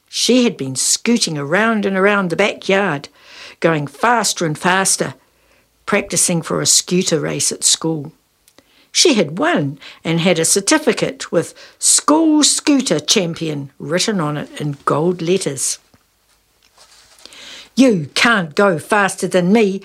She 0.09 0.45
had 0.45 0.57
been 0.57 0.75
scooting 0.75 1.37
around 1.37 1.85
and 1.85 1.97
around 1.97 2.31
the 2.31 2.37
backyard, 2.37 3.09
going 3.61 3.87
faster 3.87 4.47
and 4.47 4.59
faster, 4.59 5.15
practicing 5.87 6.43
for 6.43 6.61
a 6.61 6.67
scooter 6.67 7.21
race 7.21 7.51
at 7.51 7.65
school. 7.65 8.13
She 8.93 9.15
had 9.15 9.39
won 9.39 9.79
and 10.03 10.21
had 10.21 10.39
a 10.39 10.45
certificate 10.45 11.31
with 11.31 11.55
School 11.79 12.43
Scooter 12.43 12.99
Champion 12.99 13.71
written 13.79 14.21
on 14.21 14.37
it 14.37 14.61
in 14.61 14.79
gold 14.85 15.23
letters. 15.23 15.79
You 17.75 18.11
can't 18.15 18.55
go 18.55 18.79
faster 18.79 19.29
than 19.29 19.53
me. 19.53 19.83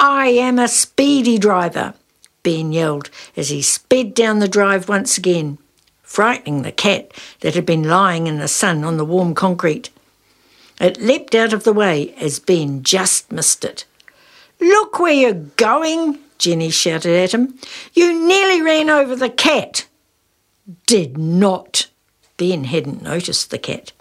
I 0.00 0.28
am 0.28 0.58
a 0.58 0.68
speedy 0.68 1.38
driver, 1.38 1.94
Ben 2.42 2.72
yelled 2.72 3.08
as 3.36 3.50
he 3.50 3.62
sped 3.62 4.14
down 4.14 4.40
the 4.40 4.48
drive 4.48 4.88
once 4.88 5.16
again, 5.16 5.58
frightening 6.02 6.62
the 6.62 6.72
cat 6.72 7.12
that 7.40 7.54
had 7.54 7.64
been 7.64 7.84
lying 7.84 8.26
in 8.26 8.38
the 8.38 8.48
sun 8.48 8.84
on 8.84 8.96
the 8.96 9.04
warm 9.04 9.34
concrete. 9.34 9.90
It 10.80 11.00
leapt 11.00 11.34
out 11.34 11.52
of 11.52 11.64
the 11.64 11.72
way 11.72 12.14
as 12.20 12.38
Ben 12.38 12.82
just 12.82 13.32
missed 13.32 13.64
it. 13.64 13.84
Look 14.60 14.98
where 14.98 15.12
you're 15.12 15.32
going, 15.32 16.18
Jenny 16.38 16.70
shouted 16.70 17.16
at 17.16 17.32
him. 17.32 17.58
You 17.94 18.12
nearly 18.26 18.62
ran 18.62 18.90
over 18.90 19.16
the 19.16 19.30
cat. 19.30 19.86
Did 20.86 21.16
not. 21.16 21.88
Ben 22.36 22.64
hadn't 22.64 23.02
noticed 23.02 23.50
the 23.50 23.58
cat. 23.58 23.92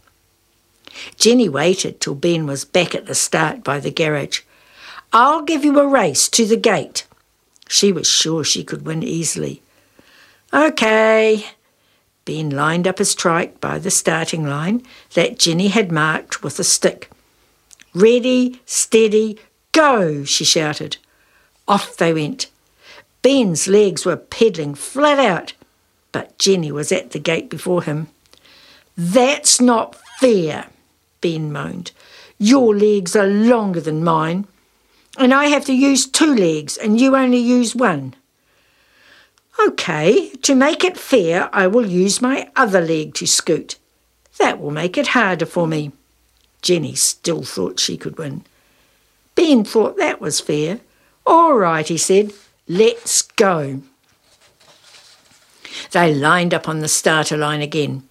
Jenny 1.17 1.49
waited 1.49 1.99
till 1.99 2.15
Ben 2.15 2.45
was 2.45 2.65
back 2.65 2.95
at 2.95 3.05
the 3.05 3.15
start 3.15 3.63
by 3.63 3.79
the 3.79 3.91
garage. 3.91 4.41
I'll 5.13 5.41
give 5.41 5.63
you 5.63 5.79
a 5.79 5.87
race 5.87 6.27
to 6.29 6.45
the 6.45 6.57
gate. 6.57 7.05
She 7.67 7.91
was 7.91 8.07
sure 8.07 8.43
she 8.43 8.63
could 8.63 8.85
win 8.85 9.03
easily. 9.03 9.61
OK. 10.51 11.45
Ben 12.25 12.49
lined 12.49 12.87
up 12.87 12.97
his 12.97 13.13
trike 13.13 13.61
by 13.61 13.77
the 13.77 13.91
starting 13.91 14.45
line 14.45 14.83
that 15.13 15.37
Jenny 15.37 15.67
had 15.67 15.91
marked 15.91 16.43
with 16.43 16.59
a 16.59 16.63
stick. 16.63 17.11
Ready, 17.93 18.59
steady, 18.65 19.39
go, 19.71 20.23
she 20.23 20.43
shouted. 20.43 20.97
Off 21.67 21.95
they 21.95 22.13
went. 22.13 22.47
Ben's 23.21 23.67
legs 23.67 24.05
were 24.05 24.17
pedalling 24.17 24.75
flat 24.75 25.19
out, 25.19 25.53
but 26.11 26.37
Jenny 26.37 26.71
was 26.71 26.91
at 26.91 27.11
the 27.11 27.19
gate 27.19 27.49
before 27.49 27.83
him. 27.83 28.07
That's 28.97 29.61
not 29.61 29.95
fair, 30.19 30.67
Ben 31.21 31.51
moaned. 31.51 31.91
Your 32.37 32.75
legs 32.75 33.15
are 33.15 33.27
longer 33.27 33.81
than 33.81 34.03
mine, 34.03 34.47
and 35.17 35.33
I 35.33 35.45
have 35.45 35.65
to 35.65 35.73
use 35.73 36.05
two 36.05 36.35
legs, 36.35 36.77
and 36.77 36.99
you 36.99 37.15
only 37.15 37.37
use 37.37 37.75
one. 37.75 38.15
OK, 39.59 40.29
to 40.41 40.55
make 40.55 40.83
it 40.83 40.97
fair, 40.97 41.49
I 41.53 41.67
will 41.67 41.85
use 41.85 42.21
my 42.21 42.49
other 42.55 42.81
leg 42.81 43.13
to 43.15 43.25
scoot. 43.25 43.77
That 44.37 44.59
will 44.59 44.71
make 44.71 44.97
it 44.97 45.07
harder 45.07 45.45
for 45.45 45.65
me. 45.65 45.91
Jenny 46.61 46.95
still 46.95 47.43
thought 47.43 47.79
she 47.79 47.97
could 47.97 48.17
win. 48.17 48.43
Ben 49.35 49.63
thought 49.63 49.97
that 49.97 50.19
was 50.19 50.39
fair. 50.39 50.81
All 51.25 51.53
right, 51.53 51.87
he 51.87 51.97
said, 51.97 52.33
let's 52.67 53.21
go. 53.21 53.81
They 55.91 56.13
lined 56.13 56.53
up 56.53 56.67
on 56.67 56.79
the 56.79 56.87
starter 56.87 57.37
line 57.37 57.61
again. 57.61 58.03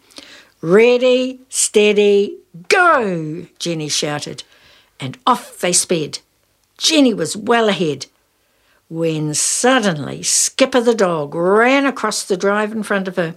Ready, 0.61 1.41
steady, 1.49 2.39
go, 2.69 3.47
Jenny 3.59 3.89
shouted, 3.89 4.45
and 4.99 5.19
off 5.27 5.59
they 5.59 5.73
sped. 5.73 6.21
Jenny 6.79 7.13
was 7.13 7.37
well 7.37 7.69
ahead 7.69 8.07
when 8.95 9.35
suddenly 9.35 10.23
Skipper 10.23 10.81
the 10.81 10.95
dog 10.95 11.35
ran 11.35 11.85
across 11.85 12.23
the 12.23 12.37
drive 12.37 12.71
in 12.71 12.85
front 12.85 13.09
of 13.09 13.17
her. 13.17 13.35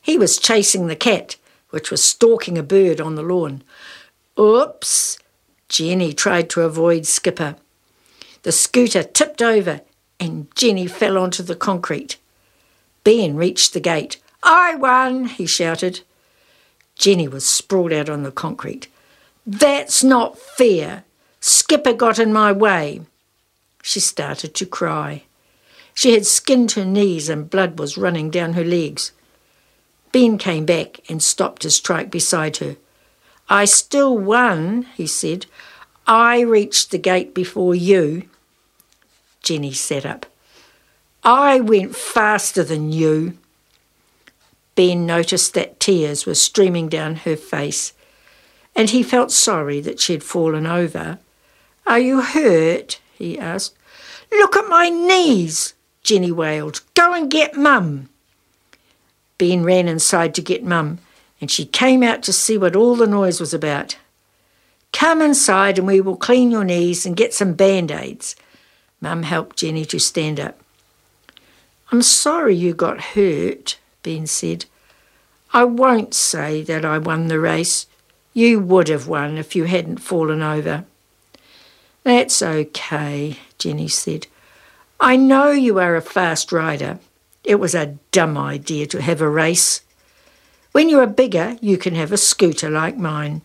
He 0.00 0.16
was 0.16 0.38
chasing 0.38 0.86
the 0.86 0.94
cat, 0.94 1.34
which 1.70 1.90
was 1.90 2.00
stalking 2.00 2.56
a 2.56 2.62
bird 2.62 3.00
on 3.00 3.16
the 3.16 3.22
lawn. 3.22 3.64
Oops! 4.38 5.18
Jenny 5.68 6.12
tried 6.12 6.48
to 6.50 6.60
avoid 6.60 7.06
Skipper. 7.06 7.56
The 8.42 8.52
scooter 8.52 9.02
tipped 9.02 9.42
over 9.42 9.80
and 10.20 10.46
Jenny 10.54 10.86
fell 10.86 11.18
onto 11.18 11.42
the 11.42 11.56
concrete. 11.56 12.16
Ben 13.02 13.34
reached 13.34 13.72
the 13.72 13.80
gate. 13.80 14.18
I 14.44 14.76
won, 14.76 15.24
he 15.24 15.46
shouted. 15.46 16.02
Jenny 16.94 17.26
was 17.26 17.44
sprawled 17.44 17.92
out 17.92 18.08
on 18.08 18.22
the 18.22 18.30
concrete. 18.30 18.86
That's 19.44 20.04
not 20.04 20.38
fair. 20.38 21.02
Skipper 21.40 21.94
got 21.94 22.20
in 22.20 22.32
my 22.32 22.52
way. 22.52 23.00
She 23.86 24.00
started 24.00 24.54
to 24.54 24.64
cry. 24.64 25.24
She 25.92 26.14
had 26.14 26.24
skinned 26.24 26.72
her 26.72 26.86
knees 26.86 27.28
and 27.28 27.50
blood 27.50 27.78
was 27.78 27.98
running 27.98 28.30
down 28.30 28.54
her 28.54 28.64
legs. 28.64 29.12
Ben 30.10 30.38
came 30.38 30.64
back 30.64 31.00
and 31.10 31.22
stopped 31.22 31.64
his 31.64 31.78
trike 31.78 32.10
beside 32.10 32.56
her. 32.56 32.76
I 33.46 33.66
still 33.66 34.16
won, 34.16 34.86
he 34.96 35.06
said. 35.06 35.44
I 36.06 36.40
reached 36.40 36.92
the 36.92 36.98
gate 36.98 37.34
before 37.34 37.74
you. 37.74 38.26
Jenny 39.42 39.74
sat 39.74 40.06
up. 40.06 40.24
I 41.22 41.60
went 41.60 41.94
faster 41.94 42.64
than 42.64 42.90
you. 42.90 43.36
Ben 44.76 45.04
noticed 45.04 45.52
that 45.52 45.78
tears 45.78 46.24
were 46.24 46.34
streaming 46.34 46.88
down 46.88 47.16
her 47.16 47.36
face, 47.36 47.92
and 48.74 48.88
he 48.88 49.02
felt 49.02 49.30
sorry 49.30 49.82
that 49.82 50.00
she 50.00 50.14
had 50.14 50.24
fallen 50.24 50.66
over. 50.66 51.18
Are 51.86 51.98
you 52.00 52.22
hurt? 52.22 52.98
He 53.16 53.38
asked. 53.38 53.76
Look 54.30 54.56
at 54.56 54.68
my 54.68 54.88
knees, 54.88 55.74
Jenny 56.02 56.32
wailed. 56.32 56.82
Go 56.94 57.14
and 57.14 57.30
get 57.30 57.56
Mum. 57.56 58.08
Ben 59.38 59.64
ran 59.64 59.88
inside 59.88 60.34
to 60.34 60.42
get 60.42 60.64
Mum, 60.64 60.98
and 61.40 61.50
she 61.50 61.64
came 61.64 62.02
out 62.02 62.22
to 62.24 62.32
see 62.32 62.58
what 62.58 62.76
all 62.76 62.96
the 62.96 63.06
noise 63.06 63.40
was 63.40 63.54
about. 63.54 63.96
Come 64.92 65.20
inside 65.20 65.76
and 65.76 65.86
we 65.86 66.00
will 66.00 66.16
clean 66.16 66.50
your 66.50 66.64
knees 66.64 67.04
and 67.04 67.16
get 67.16 67.34
some 67.34 67.54
band 67.54 67.90
aids. 67.90 68.36
Mum 69.00 69.24
helped 69.24 69.56
Jenny 69.56 69.84
to 69.86 69.98
stand 69.98 70.38
up. 70.38 70.60
I'm 71.90 72.00
sorry 72.00 72.54
you 72.54 72.74
got 72.74 73.00
hurt, 73.00 73.78
Ben 74.02 74.26
said. 74.26 74.66
I 75.52 75.64
won't 75.64 76.14
say 76.14 76.62
that 76.62 76.84
I 76.84 76.98
won 76.98 77.26
the 77.26 77.38
race. 77.38 77.86
You 78.32 78.60
would 78.60 78.88
have 78.88 79.06
won 79.06 79.36
if 79.36 79.54
you 79.54 79.64
hadn't 79.64 79.98
fallen 79.98 80.42
over. 80.42 80.84
That's 82.04 82.42
okay, 82.42 83.38
Jenny 83.58 83.88
said. 83.88 84.26
I 85.00 85.16
know 85.16 85.50
you 85.50 85.78
are 85.78 85.96
a 85.96 86.02
fast 86.02 86.52
rider. 86.52 86.98
It 87.42 87.56
was 87.56 87.74
a 87.74 87.98
dumb 88.12 88.36
idea 88.36 88.86
to 88.88 89.00
have 89.00 89.22
a 89.22 89.28
race. 89.28 89.80
When 90.72 90.90
you 90.90 91.00
are 91.00 91.06
bigger, 91.06 91.56
you 91.62 91.78
can 91.78 91.94
have 91.94 92.12
a 92.12 92.18
scooter 92.18 92.68
like 92.68 92.98
mine. 92.98 93.40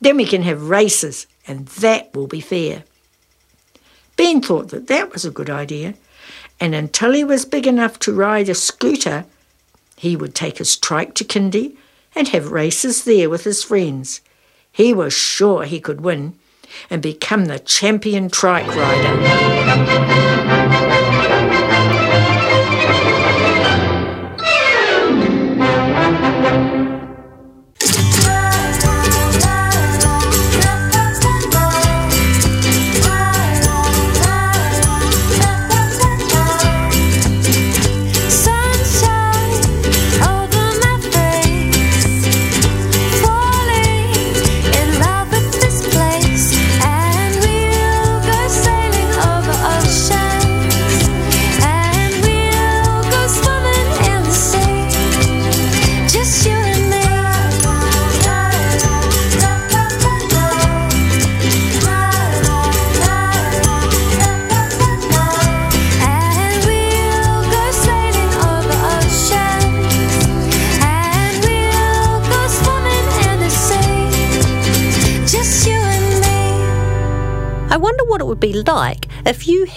Then 0.00 0.16
we 0.16 0.24
can 0.24 0.42
have 0.42 0.68
races, 0.68 1.26
and 1.46 1.66
that 1.68 2.14
will 2.14 2.28
be 2.28 2.40
fair. 2.40 2.84
Ben 4.16 4.40
thought 4.40 4.68
that 4.68 4.86
that 4.86 5.12
was 5.12 5.24
a 5.24 5.30
good 5.30 5.50
idea, 5.50 5.94
and 6.60 6.74
until 6.74 7.12
he 7.12 7.24
was 7.24 7.44
big 7.44 7.66
enough 7.66 7.98
to 8.00 8.12
ride 8.12 8.48
a 8.48 8.54
scooter, 8.54 9.24
he 9.96 10.14
would 10.14 10.34
take 10.34 10.58
his 10.58 10.76
trike 10.76 11.14
to 11.14 11.24
Kindy 11.24 11.76
and 12.14 12.28
have 12.28 12.52
races 12.52 13.04
there 13.04 13.28
with 13.28 13.44
his 13.44 13.64
friends. 13.64 14.20
He 14.70 14.92
was 14.94 15.12
sure 15.12 15.64
he 15.64 15.80
could 15.80 16.00
win, 16.00 16.38
and 16.90 17.02
become 17.02 17.46
the 17.46 17.58
champion 17.58 18.28
trike 18.28 18.66
rider. 18.68 20.51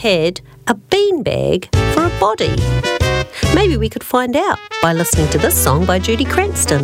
head 0.05 0.39
a 0.67 0.75
beanbag 0.75 1.65
for 1.95 2.05
a 2.05 2.19
body? 2.19 2.53
Maybe 3.55 3.75
we 3.75 3.89
could 3.89 4.03
find 4.03 4.35
out 4.35 4.59
by 4.79 4.93
listening 4.93 5.27
to 5.31 5.39
this 5.39 5.55
song 5.55 5.83
by 5.83 5.97
Judy 5.97 6.25
Cranston. 6.25 6.83